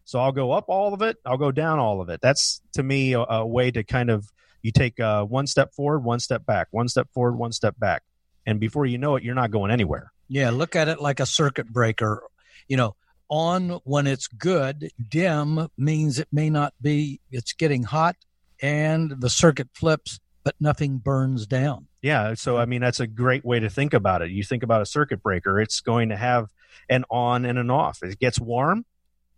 So 0.04 0.18
I'll 0.18 0.32
go 0.32 0.50
up 0.52 0.64
all 0.68 0.92
of 0.92 1.02
it, 1.02 1.18
I'll 1.24 1.38
go 1.38 1.52
down 1.52 1.78
all 1.78 2.00
of 2.00 2.08
it. 2.08 2.20
That's 2.20 2.60
to 2.72 2.82
me 2.82 3.12
a, 3.12 3.20
a 3.20 3.46
way 3.46 3.70
to 3.70 3.84
kind 3.84 4.10
of 4.10 4.26
you 4.62 4.72
take 4.72 4.98
uh, 4.98 5.24
one 5.24 5.46
step 5.46 5.72
forward, 5.74 6.00
one 6.00 6.20
step 6.20 6.44
back, 6.44 6.68
one 6.70 6.88
step 6.88 7.08
forward, 7.14 7.36
one 7.36 7.52
step 7.52 7.78
back, 7.78 8.02
and 8.50 8.60
before 8.60 8.86
you 8.86 8.98
know 8.98 9.16
it, 9.16 9.22
you're 9.22 9.34
not 9.34 9.50
going 9.50 9.70
anywhere. 9.70 10.12
Yeah, 10.28 10.50
look 10.50 10.76
at 10.76 10.88
it 10.88 11.00
like 11.00 11.20
a 11.20 11.26
circuit 11.26 11.68
breaker. 11.68 12.22
You 12.68 12.76
know, 12.76 12.96
on 13.28 13.80
when 13.84 14.06
it's 14.06 14.26
good, 14.26 14.90
dim 15.08 15.68
means 15.78 16.18
it 16.18 16.28
may 16.32 16.50
not 16.50 16.74
be, 16.80 17.20
it's 17.30 17.52
getting 17.52 17.84
hot 17.84 18.16
and 18.60 19.20
the 19.20 19.30
circuit 19.30 19.68
flips, 19.72 20.20
but 20.44 20.54
nothing 20.60 20.98
burns 20.98 21.46
down. 21.46 21.86
Yeah, 22.02 22.34
so 22.34 22.56
I 22.56 22.64
mean 22.64 22.80
that's 22.80 23.00
a 23.00 23.06
great 23.06 23.44
way 23.44 23.60
to 23.60 23.68
think 23.68 23.92
about 23.92 24.22
it. 24.22 24.30
You 24.30 24.42
think 24.42 24.62
about 24.62 24.80
a 24.80 24.86
circuit 24.86 25.22
breaker; 25.22 25.60
it's 25.60 25.80
going 25.80 26.08
to 26.08 26.16
have 26.16 26.48
an 26.88 27.04
on 27.10 27.44
and 27.44 27.58
an 27.58 27.70
off. 27.70 28.02
It 28.02 28.18
gets 28.18 28.40
warm, 28.40 28.86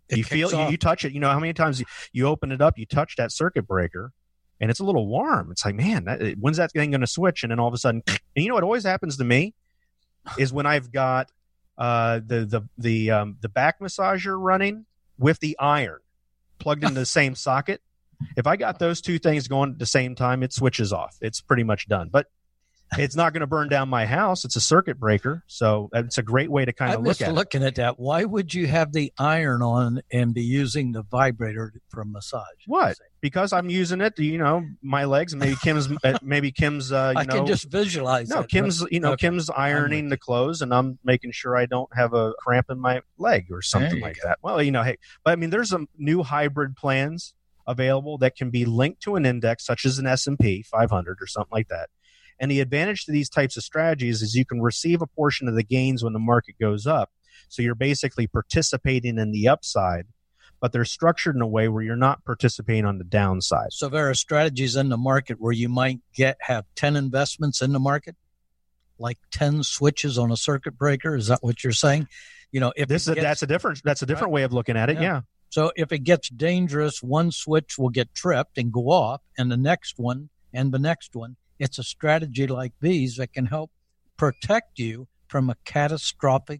It 0.07 0.17
you 0.17 0.23
feel 0.23 0.51
you, 0.51 0.71
you 0.71 0.77
touch 0.77 1.03
it. 1.03 1.11
You 1.11 1.19
know 1.19 1.29
how 1.29 1.39
many 1.39 1.53
times 1.53 1.81
you, 1.81 1.85
you 2.13 2.27
open 2.27 2.53
it 2.53 2.61
up, 2.61 2.77
you 2.77 2.85
touch 2.85 3.17
that 3.17 3.33
circuit 3.33 3.67
breaker, 3.67 4.13
and 4.63 4.71
it's 4.71 4.79
a 4.79 4.85
little 4.85 5.07
warm. 5.07 5.51
It's 5.51 5.65
like, 5.65 5.75
man, 5.75 6.05
that, 6.05 6.37
when's 6.39 6.55
that 6.55 6.71
thing 6.71 6.91
going 6.91 7.01
to 7.01 7.07
switch? 7.07 7.43
And 7.43 7.51
then 7.51 7.59
all 7.59 7.67
of 7.67 7.73
a 7.73 7.77
sudden, 7.77 8.01
and 8.07 8.17
you 8.35 8.47
know 8.47 8.55
what 8.55 8.63
always 8.63 8.85
happens 8.85 9.17
to 9.17 9.25
me 9.25 9.53
is 10.39 10.53
when 10.53 10.65
I've 10.65 10.89
got 10.89 11.29
uh, 11.77 12.21
the 12.25 12.45
the 12.45 12.61
the 12.77 13.11
um, 13.11 13.35
the 13.41 13.49
back 13.49 13.81
massager 13.81 14.37
running 14.39 14.85
with 15.17 15.41
the 15.41 15.59
iron 15.59 15.99
plugged 16.59 16.85
into 16.85 16.95
the 16.95 17.05
same 17.19 17.35
socket. 17.35 17.81
If 18.37 18.47
I 18.47 18.55
got 18.55 18.79
those 18.79 19.01
two 19.01 19.19
things 19.19 19.49
going 19.49 19.71
at 19.71 19.79
the 19.79 19.85
same 19.85 20.15
time, 20.15 20.43
it 20.43 20.53
switches 20.53 20.93
off. 20.93 21.17
It's 21.19 21.41
pretty 21.41 21.63
much 21.63 21.89
done. 21.89 22.07
But 22.09 22.27
it's 22.97 23.15
not 23.15 23.33
going 23.33 23.41
to 23.41 23.47
burn 23.47 23.69
down 23.69 23.89
my 23.89 24.05
house. 24.05 24.45
It's 24.45 24.55
a 24.55 24.61
circuit 24.61 24.99
breaker, 24.99 25.43
so 25.47 25.89
it's 25.93 26.17
a 26.17 26.23
great 26.23 26.49
way 26.51 26.65
to 26.65 26.73
kind 26.73 26.91
I'm 26.91 26.99
of 26.99 27.03
look 27.05 27.11
just 27.11 27.21
at 27.21 27.29
it. 27.29 27.33
looking 27.33 27.63
at 27.63 27.75
that. 27.75 27.99
Why 27.99 28.23
would 28.23 28.53
you 28.53 28.67
have 28.67 28.91
the 28.93 29.11
iron 29.17 29.61
on 29.61 30.01
and 30.11 30.33
be 30.33 30.43
using 30.43 30.91
the 30.91 31.03
vibrator 31.03 31.73
for 31.89 32.03
massage? 32.05 32.43
What? 32.67 32.97
Because 33.21 33.53
I'm 33.53 33.69
using 33.69 34.01
it, 34.01 34.15
to, 34.17 34.23
you 34.23 34.37
know, 34.37 34.65
my 34.81 35.05
legs. 35.05 35.35
Maybe 35.35 35.55
Kim's, 35.55 35.89
uh, 36.03 36.17
maybe 36.21 36.51
Kim's, 36.51 36.91
uh, 36.91 37.13
you 37.15 37.21
I 37.21 37.23
know, 37.23 37.35
can 37.35 37.45
just 37.45 37.71
visualize. 37.71 38.29
no, 38.29 38.41
it. 38.41 38.49
Kim's, 38.49 38.83
you 38.91 38.99
know, 38.99 39.13
okay. 39.13 39.27
Kim's 39.27 39.49
ironing 39.49 40.09
the 40.09 40.17
clothes, 40.17 40.61
and 40.61 40.73
I'm 40.73 40.99
making 41.03 41.31
sure 41.31 41.55
I 41.55 41.65
don't 41.65 41.89
have 41.95 42.13
a 42.13 42.33
cramp 42.39 42.67
in 42.69 42.79
my 42.79 43.01
leg 43.17 43.47
or 43.51 43.61
something 43.61 44.01
like 44.01 44.17
that. 44.23 44.39
Well, 44.41 44.61
you 44.61 44.71
know, 44.71 44.83
hey, 44.83 44.97
but 45.23 45.31
I 45.31 45.35
mean, 45.35 45.49
there's 45.51 45.69
some 45.69 45.87
new 45.97 46.23
hybrid 46.23 46.75
plans 46.75 47.33
available 47.65 48.17
that 48.17 48.35
can 48.35 48.49
be 48.49 48.65
linked 48.65 49.01
to 49.03 49.15
an 49.15 49.25
index, 49.25 49.65
such 49.65 49.85
as 49.85 49.97
an 49.99 50.05
S 50.05 50.27
and 50.27 50.37
P 50.37 50.61
500 50.63 51.17
or 51.21 51.27
something 51.27 51.49
like 51.51 51.69
that. 51.69 51.89
And 52.39 52.49
the 52.49 52.59
advantage 52.59 53.05
to 53.05 53.11
these 53.11 53.29
types 53.29 53.57
of 53.57 53.63
strategies 53.63 54.21
is 54.21 54.35
you 54.35 54.45
can 54.45 54.61
receive 54.61 55.01
a 55.01 55.07
portion 55.07 55.47
of 55.47 55.55
the 55.55 55.63
gains 55.63 56.03
when 56.03 56.13
the 56.13 56.19
market 56.19 56.55
goes 56.59 56.85
up. 56.87 57.11
So 57.49 57.61
you're 57.61 57.75
basically 57.75 58.27
participating 58.27 59.17
in 59.17 59.31
the 59.31 59.47
upside, 59.47 60.07
but 60.59 60.71
they're 60.71 60.85
structured 60.85 61.35
in 61.35 61.41
a 61.41 61.47
way 61.47 61.67
where 61.67 61.83
you're 61.83 61.95
not 61.95 62.25
participating 62.25 62.85
on 62.85 62.97
the 62.97 63.03
downside. 63.03 63.73
So 63.73 63.89
there 63.89 64.09
are 64.09 64.13
strategies 64.13 64.75
in 64.75 64.89
the 64.89 64.97
market 64.97 65.39
where 65.39 65.51
you 65.51 65.69
might 65.69 65.99
get 66.15 66.37
have 66.41 66.65
ten 66.75 66.95
investments 66.95 67.61
in 67.61 67.71
the 67.73 67.79
market, 67.79 68.15
like 68.97 69.17
ten 69.31 69.63
switches 69.63 70.17
on 70.17 70.31
a 70.31 70.37
circuit 70.37 70.77
breaker. 70.77 71.15
Is 71.15 71.27
that 71.27 71.43
what 71.43 71.63
you're 71.63 71.73
saying? 71.73 72.07
You 72.51 72.59
know, 72.59 72.73
if 72.75 72.87
This 72.87 73.07
is, 73.07 73.15
gets- 73.15 73.23
that's 73.23 73.43
a 73.43 73.47
different 73.47 73.81
that's 73.83 74.01
a 74.01 74.05
different 74.05 74.31
way 74.33 74.43
of 74.43 74.53
looking 74.53 74.77
at 74.77 74.89
it. 74.89 74.95
Yeah. 74.95 75.01
yeah. 75.01 75.21
So 75.49 75.71
if 75.75 75.91
it 75.91 75.99
gets 75.99 76.29
dangerous, 76.29 77.03
one 77.03 77.31
switch 77.31 77.77
will 77.77 77.89
get 77.89 78.15
tripped 78.15 78.57
and 78.57 78.71
go 78.71 78.89
off, 78.89 79.21
and 79.37 79.51
the 79.51 79.57
next 79.57 79.99
one 79.99 80.29
and 80.51 80.71
the 80.71 80.79
next 80.79 81.15
one. 81.15 81.35
It's 81.63 81.79
a 81.79 81.83
strategy 81.83 82.45
like 82.45 82.73
these 82.81 83.15
that 83.15 83.31
can 83.31 83.45
help 83.45 83.71
protect 84.17 84.79
you 84.79 85.07
from 85.29 85.49
a 85.49 85.55
catastrophic 85.63 86.59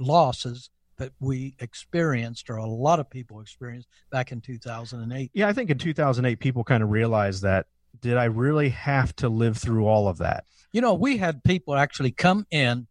losses 0.00 0.68
that 0.98 1.12
we 1.20 1.54
experienced, 1.60 2.50
or 2.50 2.56
a 2.56 2.66
lot 2.66 2.98
of 2.98 3.08
people 3.08 3.40
experienced 3.40 3.86
back 4.10 4.32
in 4.32 4.40
2008. 4.40 5.30
Yeah, 5.32 5.46
I 5.46 5.52
think 5.52 5.70
in 5.70 5.78
2008, 5.78 6.40
people 6.40 6.64
kind 6.64 6.82
of 6.82 6.90
realized 6.90 7.42
that 7.42 7.66
did 8.00 8.16
I 8.16 8.24
really 8.24 8.70
have 8.70 9.14
to 9.16 9.28
live 9.28 9.56
through 9.58 9.86
all 9.86 10.08
of 10.08 10.18
that? 10.18 10.44
You 10.72 10.80
know, 10.80 10.94
we 10.94 11.18
had 11.18 11.44
people 11.44 11.76
actually 11.76 12.10
come 12.10 12.44
in, 12.50 12.88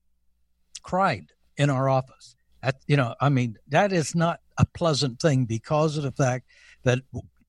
cried 0.84 1.34
in 1.58 1.70
our 1.70 1.90
office. 1.90 2.38
At, 2.64 2.76
you 2.88 2.96
know, 2.96 3.14
I 3.20 3.28
mean, 3.28 3.58
that 3.68 3.92
is 3.92 4.16
not 4.16 4.40
a 4.58 4.66
pleasant 4.66 5.20
thing 5.20 5.44
because 5.44 5.98
of 5.98 6.04
the 6.04 6.14
fact 6.14 6.46
that 6.84 7.00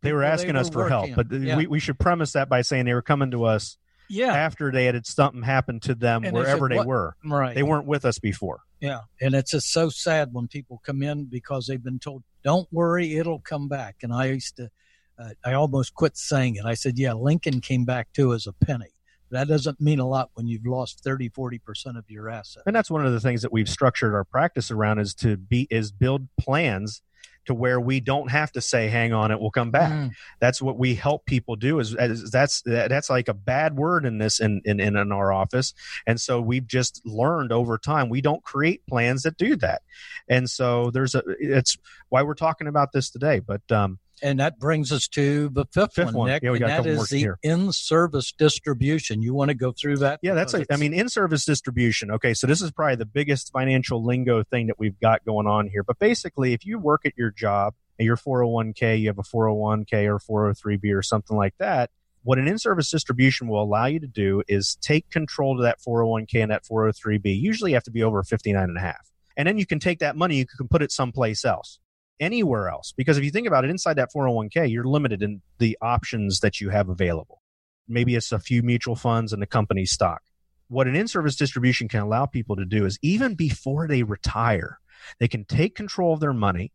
They 0.01 0.13
were 0.13 0.25
asking 0.25 0.55
they 0.55 0.61
us 0.61 0.71
for 0.71 0.89
help, 0.89 1.11
but 1.15 1.31
yeah. 1.31 1.57
we, 1.57 1.69
we 1.69 1.79
should 1.79 2.01
premise 2.01 2.33
that 2.33 2.49
by 2.49 2.63
saying 2.63 2.87
they 2.87 2.95
were 2.95 3.03
coming 3.03 3.31
to 3.31 3.45
us 3.45 3.77
yeah, 4.13 4.33
after 4.35 4.71
they 4.71 4.85
had 4.85 5.07
something 5.07 5.43
happen 5.43 5.81
to 5.81 5.95
them 5.95 6.25
And 6.25 6.35
wherever 6.35 6.69
they 6.69 6.77
"What-" 6.77 6.87
were. 6.87 7.17
right. 7.25 7.55
They 7.55 7.63
weren't 7.63 7.87
with 7.87 8.05
us 8.05 8.19
before. 8.19 8.61
Yeah, 8.81 9.01
and 9.21 9.35
it's 9.35 9.53
just 9.53 9.73
so 9.73 9.89
sad 9.89 10.31
when 10.33 10.49
people 10.49 10.81
come 10.85 11.03
in 11.03 11.25
because 11.27 11.67
they've 11.67 11.83
been 11.83 11.99
told, 11.99 12.23
"Don't 12.45 12.69
worry, 12.73 13.17
it'll 13.17 13.41
come 13.41 13.69
back." 13.69 13.97
And 14.03 14.13
I 14.13 14.27
used 14.27 14.57
to, 14.57 14.71
uh, 15.19 15.31
I 15.45 15.55
almost 15.55 15.95
quit 15.95 16.17
saying 16.17 16.57
it. 16.57 16.65
I 16.65 16.75
said, 16.75 16.99
"Yeah, 16.99 17.13
Lincoln 17.15 17.61
came 17.61 17.85
back 17.85 18.13
too 18.13 18.33
as 18.35 18.47
a 18.47 18.53
penny." 18.53 18.91
That 19.31 19.49
doesn't 19.49 19.81
mean 19.81 19.99
a 19.99 20.07
lot 20.07 20.31
when 20.35 20.47
you've 20.47 20.67
lost 20.67 21.03
30, 21.03 21.31
40 21.31 21.59
percent 21.59 21.97
of 21.97 22.05
your 22.11 22.29
assets. 22.29 22.65
And 22.67 22.77
that's 22.77 22.91
one 22.91 23.07
of 23.07 23.13
the 23.13 23.21
things 23.21 23.41
that 23.43 23.53
we've 23.53 23.69
structured 23.69 24.15
our 24.15 24.25
practice 24.25 24.71
around 24.71 24.99
is 24.99 25.15
to 25.17 25.39
be 25.39 25.67
is 25.71 25.91
build 25.91 26.29
plans 26.39 27.01
to 27.47 27.55
where 27.55 27.81
we 27.81 28.01
don't 28.01 28.31
have 28.31 28.53
to 28.53 28.61
say, 28.61 28.89
"Hang 28.89 29.13
on, 29.13 29.31
it 29.31 29.41
will 29.41 29.51
come 29.51 29.71
back." 29.71 29.93
Mm. 29.93 30.11
that's 30.41 30.63
what 30.63 30.79
we 30.79 30.95
help 30.95 31.27
people 31.27 31.57
do 31.57 31.79
is, 31.79 31.95
is 31.99 32.31
that's 32.31 32.63
that's 32.63 33.11
like 33.11 33.29
a 33.29 33.35
bad 33.35 33.77
word 33.77 34.05
in 34.05 34.19
this 34.19 34.41
in, 34.41 34.61
in 34.65 34.81
in 34.81 35.13
our 35.13 35.33
office 35.33 35.75
and 36.07 36.21
so 36.21 36.41
we've 36.41 36.67
just 36.67 37.05
learned 37.05 37.53
over 37.53 37.79
time 37.79 38.09
we 38.09 38.21
don't 38.21 38.43
create 38.43 38.87
plans 38.87 39.23
that 39.23 39.37
do 39.37 39.57
that 39.57 39.83
and 40.29 40.49
so 40.49 40.91
there's 40.91 41.15
a 41.15 41.23
it's 41.39 41.77
why 42.09 42.23
we're 42.23 42.35
talking 42.35 42.67
about 42.67 42.93
this 42.93 43.11
today 43.11 43.39
but 43.39 43.63
um 43.71 43.99
And 44.23 44.39
that 44.41 44.59
brings 44.59 44.93
us 44.93 45.09
to 45.09 45.49
the 45.49 45.65
fifth, 45.73 45.95
Fifth 45.95 46.13
one. 46.13 46.29
Nick, 46.29 46.43
Yeah, 46.45 46.53
we 46.53 46.61
got 46.61 46.71
and 46.71 46.85
that 46.85 46.91
is 46.91 47.09
the 47.09 47.19
here. 47.19 47.39
in-service 47.43 48.33
distribution. 48.33 49.21
You 49.21 49.35
want 49.35 49.49
to 49.49 49.55
go 49.55 49.73
through 49.73 49.97
that? 49.99 50.21
yeah 50.23 50.35
that's 50.35 50.55
a, 50.55 50.65
i 50.71 50.77
mean 50.77 50.95
in-service 50.95 51.45
distribution 51.45 52.11
okay 52.11 52.33
so 52.35 52.47
this 52.47 52.63
is 52.63 52.71
probably 52.71 52.97
the 52.97 53.05
biggest 53.07 53.51
financial 53.53 54.05
lingo 54.05 54.43
thing 54.45 54.67
that 54.69 54.79
we've 54.79 54.99
got 55.01 55.25
going 55.25 55.47
on 55.47 55.67
here 55.69 55.83
but 55.83 55.99
basically 55.99 56.53
if 56.53 56.65
you 56.65 56.79
work 56.79 57.05
at 57.05 57.13
your 57.17 57.31
job 57.31 57.75
and 57.99 58.07
your 58.07 58.17
401k 58.17 59.01
you 59.01 59.09
have 59.09 59.19
a 59.19 59.23
401k 59.23 60.07
or 60.29 60.53
403b 60.55 60.95
or 60.95 61.03
something 61.03 61.37
like 61.37 61.55
that 61.59 61.91
what 62.23 62.39
an 62.39 62.47
in-service 62.47 62.91
distribution 62.91 63.49
will 63.49 63.63
allow 63.63 63.87
you 63.87 63.99
to 64.01 64.07
do 64.07 64.43
is 64.49 64.77
take 64.81 65.11
control 65.11 65.57
of 65.59 65.63
that 65.65 65.79
401k 65.81 66.43
and 66.43 66.51
that 66.53 66.63
403b 66.65 67.41
usually 67.41 67.73
you 67.73 67.77
have 67.77 67.85
to 67.85 67.91
be 67.91 68.03
over 68.03 68.23
59 68.23 68.63
and 68.63 68.77
a 68.77 68.81
half 68.81 69.11
and 69.37 69.49
then 69.49 69.59
you 69.59 69.67
can 69.67 69.79
take 69.79 69.99
that 70.01 70.17
money 70.17 70.37
you 70.37 70.47
can 70.47 70.69
put 70.69 70.83
it 70.83 70.93
someplace 70.93 71.45
else 71.45 71.79
anywhere 72.23 72.69
else 72.69 72.93
because 72.97 73.19
if 73.19 73.25
you 73.25 73.31
think 73.31 73.47
about 73.47 73.65
it 73.65 73.71
inside 73.71 73.95
that 73.95 74.11
401k 74.15 74.71
you're 74.71 74.85
limited 74.85 75.23
in 75.23 75.43
the 75.59 75.77
options 75.83 76.41
that 76.41 76.61
you 76.61 76.71
have 76.71 76.89
available 76.89 77.43
maybe 77.89 78.15
it's 78.15 78.33
a 78.33 78.39
few 78.39 78.63
mutual 78.63 78.97
funds 78.97 79.33
and 79.33 79.43
the 79.43 79.47
company 79.47 79.85
stock 79.85 80.23
what 80.69 80.87
an 80.87 80.97
in-service 80.97 81.37
distribution 81.37 81.89
can 81.89 82.01
allow 82.01 82.25
people 82.25 82.57
to 82.57 82.65
do 82.65 82.87
is 82.87 82.99
even 83.03 83.35
before 83.35 83.87
they 83.89 84.03
retire 84.03 84.79
they 85.19 85.29
can 85.29 85.45
take 85.45 85.75
control 85.75 86.15
of 86.15 86.21
their 86.21 86.33
money 86.33 86.73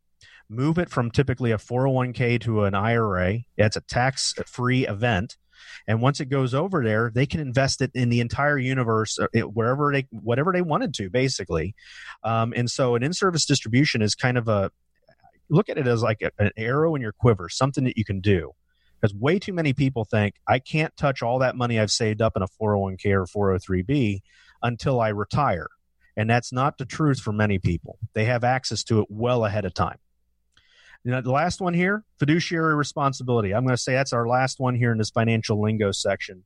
move 0.50 0.77
it 0.77 0.89
from 0.89 1.12
typically 1.12 1.51
a 1.51 1.58
401k 1.58 2.42
to 2.42 2.63
an 2.63 2.74
IRA. 2.74 3.39
It's 3.58 3.75
a 3.75 3.82
tax 3.82 4.34
free 4.46 4.88
event. 4.88 5.38
And 5.88 6.01
once 6.01 6.20
it 6.20 6.30
goes 6.30 6.54
over 6.54 6.84
there, 6.84 7.12
they 7.13 7.25
can 7.25 7.39
invest 7.39 7.82
it 7.82 7.92
in 7.94 8.10
the 8.10 8.20
entire 8.20 8.58
universe, 8.58 9.18
uh, 9.20 9.27
wherever 9.42 9.92
they, 9.92 10.08
whatever 10.12 10.54
they 10.54 10.62
wanted 10.62 10.94
to, 10.96 11.10
basically. 11.10 11.75
Um, 12.24 12.54
and 12.56 12.70
so, 12.70 12.96
an 12.96 13.04
in-service 13.04 13.46
distribution 13.46 14.01
is 14.01 14.13
kind 14.13 14.38
of 14.38 14.48
a 14.48 14.72
look 15.50 15.70
at 15.70 15.77
it 15.77 15.88
as 15.88 16.01
like 16.01 16.22
a, 16.22 16.32
an 16.39 16.51
arrow 16.58 16.96
in 16.96 17.01
your 17.01 17.13
quiver, 17.13 17.50
something 17.50 17.84
that 17.86 17.98
you 17.98 18.06
can 18.06 18.20
do. 18.20 18.54
Because 19.00 19.13
way 19.13 19.38
too 19.38 19.54
many 19.54 19.74
people 19.74 20.06
think 20.06 20.36
I 20.48 20.60
can't 20.60 20.96
touch 20.98 21.22
all 21.22 21.39
that 21.39 21.56
money 21.56 21.80
I've 21.80 21.92
saved 21.92 22.22
up 22.22 22.34
in 22.36 22.42
a 22.42 22.48
401k 22.48 23.27
or 23.34 23.60
403b 23.60 24.22
until 24.63 25.00
I 25.00 25.10
retire. 25.10 25.68
And 26.16 26.27
that's 26.27 26.51
not 26.51 26.80
the 26.80 26.86
truth 26.86 27.20
for 27.20 27.32
many 27.32 27.60
people. 27.60 28.00
They 28.13 28.25
have 28.25 28.44
access 28.44 28.84
to 28.86 29.01
it 29.01 29.08
well 29.10 29.46
ahead 29.46 29.66
of 29.66 29.74
time. 29.75 30.00
You 31.04 31.12
know, 31.12 31.22
the 31.22 31.32
last 31.32 31.62
one 31.62 31.75
here, 31.75 32.04
fiduciary 32.18 32.75
responsibility. 32.75 33.54
I'm 33.54 33.63
going 33.63 33.75
to 33.75 33.82
say 33.82 33.94
that's 33.94 34.13
our 34.13 34.27
last 34.27 34.60
one 34.60 34.75
here 34.75 34.92
in 34.92 34.98
this 34.98 35.12
financial 35.12 35.62
lingo 35.62 35.92
section 35.92 36.44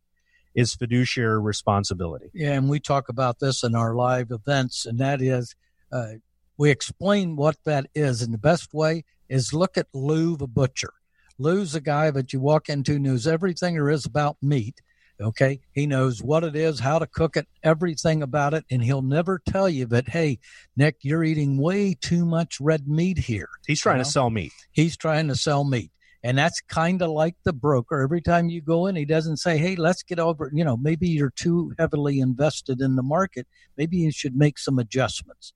is 0.53 0.75
fiduciary 0.75 1.39
responsibility. 1.39 2.29
Yeah, 2.33 2.51
and 2.51 2.69
we 2.69 2.79
talk 2.79 3.07
about 3.07 3.39
this 3.39 3.63
in 3.63 3.75
our 3.75 3.95
live 3.95 4.31
events, 4.31 4.85
and 4.85 4.99
that 4.99 5.21
is 5.21 5.55
uh, 5.91 6.15
we 6.61 6.69
explain 6.69 7.35
what 7.35 7.57
that 7.65 7.87
is. 7.95 8.21
And 8.21 8.31
the 8.31 8.37
best 8.37 8.71
way 8.71 9.03
is 9.27 9.51
look 9.51 9.79
at 9.79 9.87
Lou 9.95 10.37
the 10.37 10.45
butcher. 10.45 10.93
Lou's 11.39 11.73
a 11.73 11.81
guy 11.81 12.11
that 12.11 12.33
you 12.33 12.39
walk 12.39 12.69
into 12.69 12.99
knows 12.99 13.25
everything 13.25 13.73
there 13.73 13.89
is 13.89 14.05
about 14.05 14.37
meat. 14.43 14.79
Okay, 15.19 15.59
he 15.73 15.87
knows 15.87 16.21
what 16.21 16.43
it 16.43 16.55
is, 16.55 16.79
how 16.79 16.99
to 16.99 17.07
cook 17.07 17.35
it, 17.35 17.47
everything 17.63 18.21
about 18.21 18.53
it, 18.53 18.63
and 18.69 18.83
he'll 18.83 19.01
never 19.01 19.41
tell 19.49 19.67
you 19.67 19.87
that. 19.87 20.09
Hey, 20.09 20.37
Nick, 20.77 20.97
you're 21.01 21.23
eating 21.23 21.57
way 21.57 21.95
too 21.99 22.25
much 22.25 22.59
red 22.61 22.87
meat 22.87 23.17
here. 23.17 23.49
He's 23.65 23.81
trying 23.81 23.97
Well, 23.97 24.05
to 24.05 24.11
sell 24.11 24.29
meat. 24.29 24.51
He's 24.71 24.95
trying 24.95 25.29
to 25.29 25.35
sell 25.35 25.63
meat. 25.63 25.91
And 26.23 26.37
that's 26.37 26.61
kind 26.61 27.01
of 27.01 27.09
like 27.09 27.37
the 27.43 27.53
broker. 27.53 28.01
Every 28.01 28.21
time 28.21 28.49
you 28.49 28.61
go 28.61 28.85
in, 28.85 28.95
he 28.95 29.05
doesn't 29.05 29.37
say, 29.37 29.57
Hey, 29.57 29.75
let's 29.75 30.03
get 30.03 30.19
over, 30.19 30.51
you 30.53 30.63
know, 30.63 30.77
maybe 30.77 31.07
you're 31.07 31.33
too 31.35 31.73
heavily 31.79 32.19
invested 32.19 32.81
in 32.81 32.97
the 32.97 33.03
market. 33.03 33.47
Maybe 33.77 33.97
you 33.97 34.11
should 34.11 34.35
make 34.35 34.59
some 34.59 34.77
adjustments. 34.77 35.53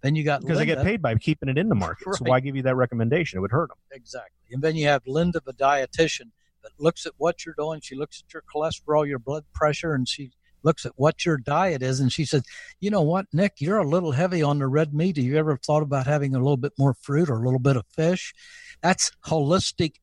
Then 0.00 0.14
you 0.14 0.24
got 0.24 0.40
Because 0.42 0.58
they 0.58 0.66
get 0.66 0.82
paid 0.82 1.02
by 1.02 1.14
keeping 1.16 1.48
it 1.48 1.58
in 1.58 1.68
the 1.68 1.74
market. 1.86 2.04
So 2.04 2.24
Right. 2.24 2.30
why 2.30 2.40
give 2.40 2.56
you 2.56 2.62
that 2.62 2.76
recommendation? 2.76 3.38
It 3.38 3.40
would 3.40 3.50
hurt 3.50 3.68
them. 3.68 3.78
Exactly. 3.90 4.52
And 4.52 4.62
then 4.62 4.76
you 4.76 4.86
have 4.86 5.02
Linda, 5.06 5.40
the 5.44 5.52
dietitian, 5.52 6.30
that 6.62 6.72
looks 6.78 7.06
at 7.06 7.12
what 7.16 7.44
you're 7.44 7.54
doing. 7.56 7.80
She 7.80 7.94
looks 7.94 8.22
at 8.26 8.32
your 8.32 8.42
cholesterol, 8.42 9.06
your 9.06 9.18
blood 9.18 9.44
pressure, 9.54 9.94
and 9.94 10.08
she 10.08 10.32
looks 10.62 10.84
at 10.84 10.92
what 10.96 11.24
your 11.24 11.36
diet 11.36 11.82
is. 11.82 12.00
And 12.00 12.12
she 12.12 12.24
says, 12.24 12.42
You 12.80 12.90
know 12.90 13.02
what, 13.02 13.26
Nick, 13.32 13.54
you're 13.58 13.78
a 13.78 13.88
little 13.88 14.12
heavy 14.12 14.42
on 14.42 14.58
the 14.58 14.66
red 14.66 14.92
meat. 14.94 15.16
Have 15.16 15.24
you 15.24 15.36
ever 15.36 15.56
thought 15.56 15.82
about 15.82 16.06
having 16.06 16.34
a 16.34 16.38
little 16.38 16.56
bit 16.56 16.72
more 16.78 16.94
fruit 16.94 17.28
or 17.28 17.34
a 17.40 17.44
little 17.44 17.60
bit 17.60 17.76
of 17.76 17.84
fish? 17.94 18.34
That's 18.82 19.10
holistic 19.26 19.94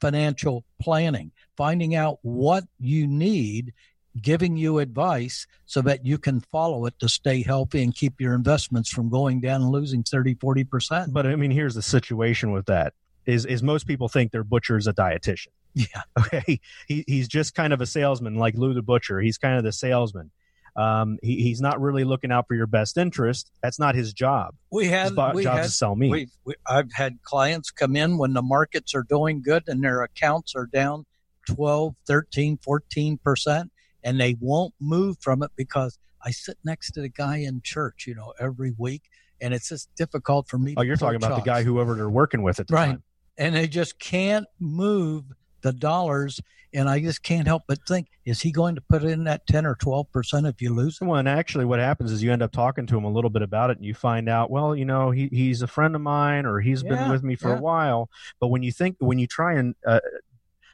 financial 0.00 0.64
planning, 0.80 1.32
finding 1.56 1.94
out 1.94 2.18
what 2.22 2.64
you 2.80 3.06
need. 3.06 3.72
Giving 4.20 4.56
you 4.56 4.78
advice 4.78 5.46
so 5.64 5.80
that 5.82 6.04
you 6.04 6.18
can 6.18 6.40
follow 6.40 6.84
it 6.86 6.98
to 6.98 7.08
stay 7.08 7.42
healthy 7.42 7.82
and 7.82 7.94
keep 7.94 8.20
your 8.20 8.34
investments 8.34 8.90
from 8.90 9.08
going 9.08 9.40
down 9.40 9.62
and 9.62 9.70
losing 9.70 10.02
30, 10.02 10.34
40%. 10.34 11.12
But 11.12 11.26
I 11.26 11.34
mean, 11.36 11.50
here's 11.50 11.74
the 11.74 11.82
situation 11.82 12.52
with 12.52 12.66
that 12.66 12.92
is, 13.24 13.46
is 13.46 13.62
most 13.62 13.86
people 13.86 14.08
think 14.08 14.30
their 14.32 14.44
butcher 14.44 14.76
is 14.76 14.86
a 14.86 14.92
dietitian. 14.92 15.48
Yeah. 15.74 15.86
Okay. 16.18 16.60
He, 16.86 17.04
he's 17.06 17.26
just 17.28 17.54
kind 17.54 17.72
of 17.72 17.80
a 17.80 17.86
salesman 17.86 18.34
like 18.34 18.54
Lou 18.54 18.74
the 18.74 18.82
Butcher. 18.82 19.20
He's 19.20 19.38
kind 19.38 19.56
of 19.56 19.64
the 19.64 19.72
salesman. 19.72 20.30
um, 20.76 21.18
he, 21.22 21.36
he's 21.42 21.60
not 21.62 21.80
really 21.80 22.04
looking 22.04 22.30
out 22.30 22.46
for 22.48 22.54
your 22.54 22.66
best 22.66 22.98
interest. 22.98 23.50
That's 23.62 23.78
not 23.78 23.94
his 23.94 24.12
job. 24.12 24.54
We 24.70 24.88
have 24.88 25.04
his 25.08 25.12
bo- 25.12 25.32
we 25.32 25.42
job 25.44 25.56
had, 25.56 25.62
to 25.64 25.68
sell 25.70 25.94
me. 25.96 26.10
We, 26.10 26.28
we, 26.44 26.54
I've 26.66 26.92
had 26.92 27.22
clients 27.22 27.70
come 27.70 27.96
in 27.96 28.18
when 28.18 28.34
the 28.34 28.42
markets 28.42 28.94
are 28.94 29.02
doing 29.02 29.40
good 29.42 29.64
and 29.66 29.82
their 29.82 30.02
accounts 30.02 30.54
are 30.54 30.66
down 30.66 31.06
12, 31.48 31.94
13, 32.06 32.58
14 32.58 33.18
percent, 33.18 33.71
and 34.04 34.20
they 34.20 34.36
won't 34.40 34.74
move 34.80 35.16
from 35.20 35.42
it 35.42 35.50
because 35.56 35.98
I 36.24 36.30
sit 36.30 36.56
next 36.64 36.92
to 36.92 37.00
the 37.00 37.08
guy 37.08 37.38
in 37.38 37.60
church, 37.62 38.06
you 38.06 38.14
know, 38.14 38.32
every 38.38 38.72
week, 38.76 39.02
and 39.40 39.52
it's 39.52 39.68
just 39.68 39.94
difficult 39.96 40.48
for 40.48 40.58
me. 40.58 40.74
oh, 40.76 40.82
you're 40.82 40.96
talking 40.96 41.16
about 41.16 41.36
the 41.36 41.44
guy 41.44 41.62
whoever 41.62 41.94
they're 41.94 42.08
working 42.08 42.42
with 42.42 42.60
at 42.60 42.68
the 42.68 42.74
right, 42.74 42.86
time. 42.86 43.02
and 43.38 43.54
they 43.54 43.66
just 43.66 43.98
can't 43.98 44.46
move 44.60 45.24
the 45.62 45.72
dollars. 45.72 46.40
And 46.74 46.88
I 46.88 47.00
just 47.00 47.22
can't 47.22 47.46
help 47.46 47.64
but 47.68 47.80
think, 47.86 48.06
is 48.24 48.40
he 48.40 48.50
going 48.50 48.76
to 48.76 48.80
put 48.80 49.04
in 49.04 49.24
that 49.24 49.46
10 49.46 49.66
or 49.66 49.74
12% 49.74 50.48
if 50.48 50.62
you 50.62 50.72
lose 50.72 50.98
him? 50.98 51.08
Well, 51.08 51.18
and 51.18 51.28
actually, 51.28 51.66
what 51.66 51.80
happens 51.80 52.10
is 52.10 52.22
you 52.22 52.32
end 52.32 52.42
up 52.42 52.50
talking 52.50 52.86
to 52.86 52.96
him 52.96 53.04
a 53.04 53.10
little 53.10 53.28
bit 53.28 53.42
about 53.42 53.68
it, 53.68 53.76
and 53.76 53.84
you 53.84 53.92
find 53.92 54.26
out, 54.26 54.50
well, 54.50 54.74
you 54.74 54.86
know, 54.86 55.10
he, 55.10 55.28
he's 55.30 55.60
a 55.60 55.66
friend 55.66 55.94
of 55.94 56.00
mine, 56.00 56.46
or 56.46 56.60
he's 56.60 56.82
been 56.82 57.10
with 57.10 57.22
me 57.22 57.36
for 57.36 57.50
yeah. 57.50 57.58
a 57.58 57.60
while. 57.60 58.08
But 58.40 58.48
when 58.48 58.62
you 58.62 58.72
think, 58.72 58.96
when 59.00 59.18
you 59.18 59.26
try 59.26 59.52
and 59.52 59.74
uh, 59.86 60.00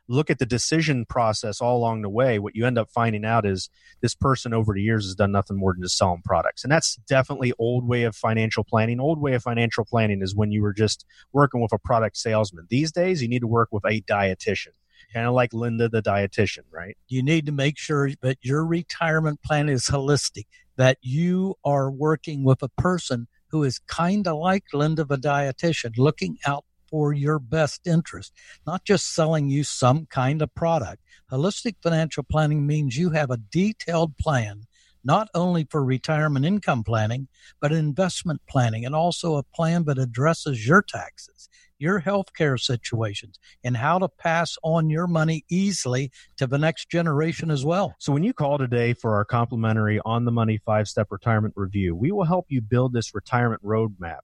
look 0.08 0.30
at 0.30 0.38
the 0.38 0.46
decision 0.46 1.04
process 1.04 1.60
all 1.60 1.76
along 1.76 2.02
the 2.02 2.08
way, 2.08 2.38
what 2.38 2.56
you 2.56 2.66
end 2.66 2.78
up 2.78 2.90
finding 2.90 3.24
out 3.24 3.44
is 3.46 3.68
this 4.00 4.14
person 4.14 4.54
over 4.54 4.72
the 4.72 4.82
years 4.82 5.04
has 5.04 5.14
done 5.14 5.32
nothing 5.32 5.56
more 5.56 5.72
than 5.74 5.82
just 5.82 5.98
selling 5.98 6.22
products, 6.24 6.64
and 6.64 6.72
that's 6.72 6.96
definitely 7.08 7.52
old 7.58 7.86
way 7.86 8.04
of 8.04 8.16
financial 8.16 8.64
planning. 8.64 9.00
Old 9.00 9.20
way 9.20 9.34
of 9.34 9.42
financial 9.42 9.84
planning 9.84 10.22
is 10.22 10.34
when 10.34 10.50
you 10.50 10.62
were 10.62 10.72
just 10.72 11.04
working 11.32 11.60
with 11.60 11.72
a 11.72 11.78
product 11.78 12.16
salesman. 12.16 12.66
These 12.70 12.92
days, 12.92 13.22
you 13.22 13.28
need 13.28 13.40
to 13.40 13.46
work 13.46 13.68
with 13.70 13.84
a 13.84 14.00
dietitian, 14.00 14.72
kind 15.12 15.26
of 15.26 15.34
like 15.34 15.52
Linda 15.52 15.88
the 15.88 16.02
dietitian, 16.02 16.64
right? 16.70 16.96
you 17.08 17.22
need 17.22 17.46
to 17.46 17.52
make 17.52 17.78
sure 17.78 18.10
that 18.22 18.38
your 18.42 18.64
retirement 18.64 19.42
plan 19.42 19.68
is 19.68 19.86
holistic, 19.86 20.46
that 20.76 20.98
you 21.02 21.56
are 21.64 21.90
working 21.90 22.44
with 22.44 22.62
a 22.62 22.68
person 22.68 23.26
who 23.50 23.64
is 23.64 23.78
kind 23.80 24.26
of 24.26 24.36
like 24.36 24.64
Linda 24.72 25.04
the 25.04 25.16
dietitian, 25.16 25.96
looking 25.96 26.38
out 26.46 26.64
for 26.90 27.12
your 27.12 27.38
best 27.38 27.86
interest, 27.86 28.32
not 28.66 28.84
just 28.84 29.14
selling 29.14 29.48
you 29.48 29.64
some 29.64 30.06
kind 30.06 30.42
of 30.42 30.54
product. 30.54 31.02
Holistic 31.30 31.76
financial 31.82 32.22
planning 32.22 32.66
means 32.66 32.96
you 32.96 33.10
have 33.10 33.30
a 33.30 33.36
detailed 33.36 34.16
plan, 34.16 34.62
not 35.04 35.28
only 35.34 35.66
for 35.70 35.84
retirement 35.84 36.44
income 36.44 36.82
planning, 36.82 37.28
but 37.60 37.72
investment 37.72 38.40
planning, 38.48 38.84
and 38.84 38.94
also 38.94 39.36
a 39.36 39.42
plan 39.42 39.84
that 39.84 39.98
addresses 39.98 40.66
your 40.66 40.82
taxes, 40.82 41.48
your 41.78 42.00
healthcare 42.00 42.58
situations, 42.58 43.38
and 43.62 43.76
how 43.76 43.98
to 43.98 44.08
pass 44.08 44.56
on 44.62 44.90
your 44.90 45.06
money 45.06 45.44
easily 45.48 46.10
to 46.36 46.46
the 46.46 46.58
next 46.58 46.90
generation 46.90 47.50
as 47.50 47.64
well. 47.64 47.94
So 47.98 48.12
when 48.12 48.24
you 48.24 48.32
call 48.32 48.58
today 48.58 48.94
for 48.94 49.14
our 49.14 49.24
complimentary 49.24 50.00
on 50.04 50.24
the 50.24 50.32
money 50.32 50.58
five 50.64 50.88
step 50.88 51.08
retirement 51.10 51.54
review, 51.56 51.94
we 51.94 52.10
will 52.10 52.24
help 52.24 52.46
you 52.48 52.60
build 52.60 52.92
this 52.92 53.14
retirement 53.14 53.62
roadmap 53.62 54.20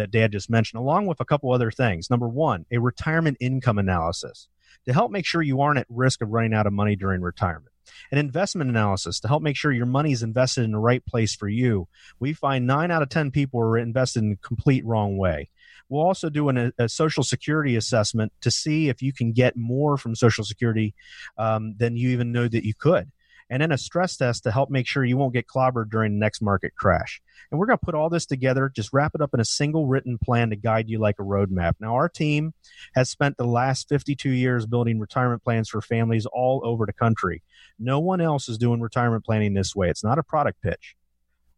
that 0.00 0.10
Dad 0.10 0.32
just 0.32 0.50
mentioned, 0.50 0.80
along 0.80 1.06
with 1.06 1.20
a 1.20 1.24
couple 1.24 1.52
other 1.52 1.70
things. 1.70 2.10
Number 2.10 2.28
one, 2.28 2.66
a 2.72 2.78
retirement 2.78 3.36
income 3.40 3.78
analysis 3.78 4.48
to 4.86 4.92
help 4.92 5.10
make 5.10 5.26
sure 5.26 5.42
you 5.42 5.60
aren't 5.60 5.78
at 5.78 5.86
risk 5.88 6.22
of 6.22 6.30
running 6.30 6.54
out 6.54 6.66
of 6.66 6.72
money 6.72 6.96
during 6.96 7.20
retirement. 7.20 7.72
An 8.10 8.18
investment 8.18 8.70
analysis 8.70 9.20
to 9.20 9.28
help 9.28 9.42
make 9.42 9.56
sure 9.56 9.72
your 9.72 9.86
money 9.86 10.12
is 10.12 10.22
invested 10.22 10.64
in 10.64 10.72
the 10.72 10.78
right 10.78 11.04
place 11.04 11.34
for 11.34 11.48
you. 11.48 11.88
We 12.18 12.32
find 12.32 12.66
nine 12.66 12.90
out 12.90 13.02
of 13.02 13.08
10 13.08 13.30
people 13.30 13.60
are 13.60 13.76
invested 13.76 14.22
in 14.22 14.30
the 14.30 14.36
complete 14.36 14.84
wrong 14.84 15.18
way. 15.18 15.50
We'll 15.88 16.06
also 16.06 16.30
do 16.30 16.48
an, 16.48 16.72
a 16.78 16.88
social 16.88 17.24
security 17.24 17.76
assessment 17.76 18.32
to 18.42 18.50
see 18.50 18.88
if 18.88 19.02
you 19.02 19.12
can 19.12 19.32
get 19.32 19.56
more 19.56 19.96
from 19.96 20.14
social 20.14 20.44
security 20.44 20.94
um, 21.36 21.74
than 21.78 21.96
you 21.96 22.10
even 22.10 22.32
know 22.32 22.46
that 22.46 22.64
you 22.64 22.74
could. 22.74 23.10
And 23.50 23.60
then 23.60 23.72
a 23.72 23.78
stress 23.78 24.16
test 24.16 24.44
to 24.44 24.52
help 24.52 24.70
make 24.70 24.86
sure 24.86 25.04
you 25.04 25.16
won't 25.16 25.34
get 25.34 25.48
clobbered 25.48 25.90
during 25.90 26.12
the 26.14 26.20
next 26.20 26.40
market 26.40 26.74
crash. 26.76 27.20
And 27.50 27.58
we're 27.58 27.66
going 27.66 27.78
to 27.78 27.84
put 27.84 27.96
all 27.96 28.08
this 28.08 28.24
together, 28.24 28.70
just 28.74 28.92
wrap 28.92 29.12
it 29.14 29.20
up 29.20 29.34
in 29.34 29.40
a 29.40 29.44
single 29.44 29.86
written 29.86 30.18
plan 30.18 30.50
to 30.50 30.56
guide 30.56 30.88
you 30.88 31.00
like 31.00 31.16
a 31.18 31.24
roadmap. 31.24 31.74
Now, 31.80 31.96
our 31.96 32.08
team 32.08 32.54
has 32.94 33.10
spent 33.10 33.36
the 33.36 33.44
last 33.44 33.88
52 33.88 34.30
years 34.30 34.66
building 34.66 35.00
retirement 35.00 35.42
plans 35.42 35.68
for 35.68 35.80
families 35.80 36.26
all 36.26 36.60
over 36.64 36.86
the 36.86 36.92
country. 36.92 37.42
No 37.78 37.98
one 37.98 38.20
else 38.20 38.48
is 38.48 38.56
doing 38.56 38.80
retirement 38.80 39.24
planning 39.24 39.54
this 39.54 39.74
way. 39.74 39.90
It's 39.90 40.04
not 40.04 40.18
a 40.18 40.22
product 40.22 40.62
pitch. 40.62 40.96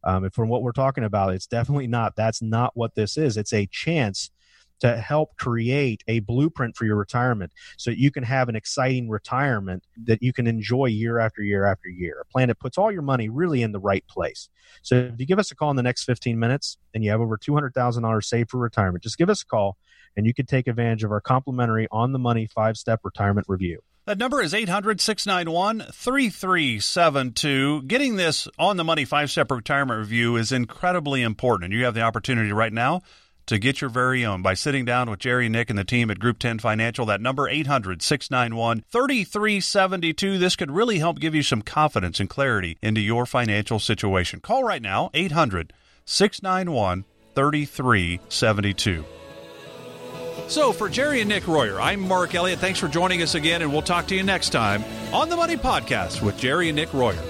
Um, 0.05 0.25
and 0.25 0.35
from 0.35 0.49
what 0.49 0.63
we're 0.63 0.73
talking 0.73 1.05
about, 1.05 1.35
it's 1.35 1.47
definitely 1.47 1.87
not. 1.87 2.17
That's 2.17 2.43
not 2.43 2.73
what 2.75 2.95
this 2.95 3.17
is. 3.17 3.37
It's 3.37 3.53
a 3.53 3.67
chance 3.67 4.31
to 4.83 4.97
help 4.97 5.37
create 5.37 6.03
a 6.09 6.19
blueprint 6.19 6.77
for 6.77 6.85
your 6.85 6.97
retirement 6.97 7.53
so 7.77 7.93
you 7.93 8.11
can 8.11 8.25
have 8.25 8.49
an 8.49 8.57
exciting 8.57 9.09
retirement 9.09 9.85
that 10.07 10.21
you 10.25 10.33
can 10.33 10.49
enjoy 10.49 10.87
year 10.87 11.21
after 11.21 11.41
year 11.41 11.65
after 11.65 11.89
year. 11.89 12.19
A 12.21 12.25
plan 12.25 12.49
that 12.49 12.59
puts 12.59 12.77
all 12.77 12.91
your 12.91 13.03
money 13.03 13.29
really 13.29 13.63
in 13.63 13.71
the 13.71 13.79
right 13.79 14.05
place. 14.09 14.49
So 14.83 14.97
if 14.97 15.21
you 15.21 15.27
give 15.27 15.39
us 15.39 15.53
a 15.53 15.55
call 15.55 15.71
in 15.71 15.77
the 15.77 15.85
next 15.85 16.03
15 16.03 16.37
minutes 16.37 16.79
and 16.93 17.05
you 17.05 17.13
have 17.13 17.21
over 17.21 17.39
$200,000 17.39 18.25
saved 18.25 18.51
for 18.51 18.59
retirement, 18.59 19.05
just 19.05 19.19
give 19.19 19.31
us 19.31 19.43
a 19.43 19.47
call 19.47 19.77
and 20.17 20.27
you 20.27 20.35
can 20.35 20.47
take 20.47 20.67
advantage 20.67 21.05
of 21.05 21.13
our 21.13 21.21
complimentary 21.21 21.87
on 21.93 22.11
the 22.11 22.19
money 22.19 22.49
five 22.53 22.77
step 22.77 23.03
retirement 23.05 23.47
review. 23.49 23.79
That 24.05 24.19
number 24.19 24.43
is 24.43 24.53
800 24.53 25.01
691 25.01 25.93
3372. 25.93 27.83
Getting 27.83 28.17
this 28.17 28.49
on 28.59 28.77
the 28.77 28.83
money 28.83 29.05
five 29.05 29.31
step 29.31 29.49
retirement 29.49 30.01
review 30.01 30.35
is 30.35 30.51
incredibly 30.51 31.23
important. 31.23 31.67
And 31.67 31.79
you 31.79 31.85
have 31.85 31.95
the 31.95 32.03
opportunity 32.03 32.51
right 32.51 32.73
now 32.73 33.03
to 33.47 33.59
get 33.59 33.81
your 33.81 33.91
very 33.91 34.25
own 34.25 34.43
by 34.43 34.55
sitting 34.55 34.85
down 34.85 35.11
with 35.11 35.19
Jerry, 35.19 35.49
Nick, 35.49 35.71
and 35.71 35.79
the 35.79 35.85
team 35.85 36.11
at 36.11 36.19
Group 36.19 36.39
10 36.39 36.59
Financial. 36.59 37.07
That 37.07 37.21
number, 37.21 37.49
800 37.49 38.03
691 38.03 38.85
3372. 38.91 40.39
This 40.39 40.57
could 40.57 40.71
really 40.71 40.99
help 40.99 41.19
give 41.19 41.35
you 41.35 41.43
some 41.43 41.63
confidence 41.63 42.21
and 42.21 42.29
clarity 42.29 42.79
into 42.83 43.01
your 43.01 43.27
financial 43.27 43.79
situation. 43.79 44.41
Call 44.41 44.65
right 44.65 44.83
now, 44.83 45.11
800 45.15 45.73
691 46.05 47.05
3372. 47.35 49.05
So, 50.49 50.73
for 50.73 50.89
Jerry 50.89 51.21
and 51.21 51.29
Nick 51.29 51.47
Royer, 51.47 51.81
I'm 51.81 52.01
Mark 52.01 52.35
Elliott. 52.35 52.59
Thanks 52.59 52.79
for 52.79 52.89
joining 52.89 53.23
us 53.23 53.35
again, 53.35 53.63
and 53.63 53.73
we'll 53.73 53.83
talk 53.83 54.07
to 54.09 54.15
you 54.15 54.23
next 54.23 54.51
time 54.51 54.85
on 55.13 55.29
the 55.29 55.37
Money 55.37 55.57
Podcast 55.57 56.23
with 56.23 56.37
Jerry 56.37 56.69
and 56.69 56.77
Nick 56.77 56.93
Royer. 56.93 57.23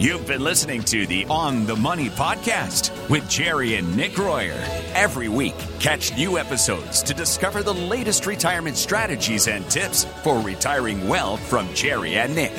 You've 0.00 0.26
been 0.26 0.42
listening 0.42 0.82
to 0.84 1.06
the 1.06 1.26
On 1.26 1.66
the 1.66 1.76
Money 1.76 2.08
podcast 2.08 2.90
with 3.10 3.28
Jerry 3.28 3.76
and 3.76 3.94
Nick 3.94 4.16
Royer. 4.16 4.58
Every 4.94 5.28
week, 5.28 5.54
catch 5.78 6.16
new 6.16 6.38
episodes 6.38 7.02
to 7.02 7.12
discover 7.12 7.62
the 7.62 7.74
latest 7.74 8.24
retirement 8.24 8.78
strategies 8.78 9.46
and 9.46 9.68
tips 9.68 10.06
for 10.22 10.40
retiring 10.40 11.06
well 11.06 11.36
from 11.36 11.68
Jerry 11.74 12.14
and 12.14 12.34
Nick. 12.34 12.54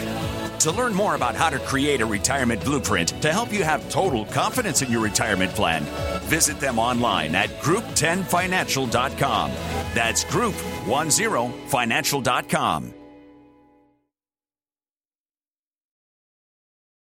To 0.59 0.71
learn 0.71 0.93
more 0.93 1.15
about 1.15 1.33
how 1.33 1.49
to 1.49 1.57
create 1.57 2.01
a 2.01 2.05
retirement 2.05 2.63
blueprint 2.63 3.19
to 3.23 3.33
help 3.33 3.51
you 3.51 3.63
have 3.63 3.89
total 3.89 4.25
confidence 4.25 4.83
in 4.83 4.91
your 4.91 5.01
retirement 5.01 5.51
plan, 5.53 5.83
visit 6.25 6.59
them 6.59 6.77
online 6.77 7.33
at 7.33 7.49
group10financial.com. 7.61 9.49
That's 9.95 10.23
group10financial.com. 10.25 13.00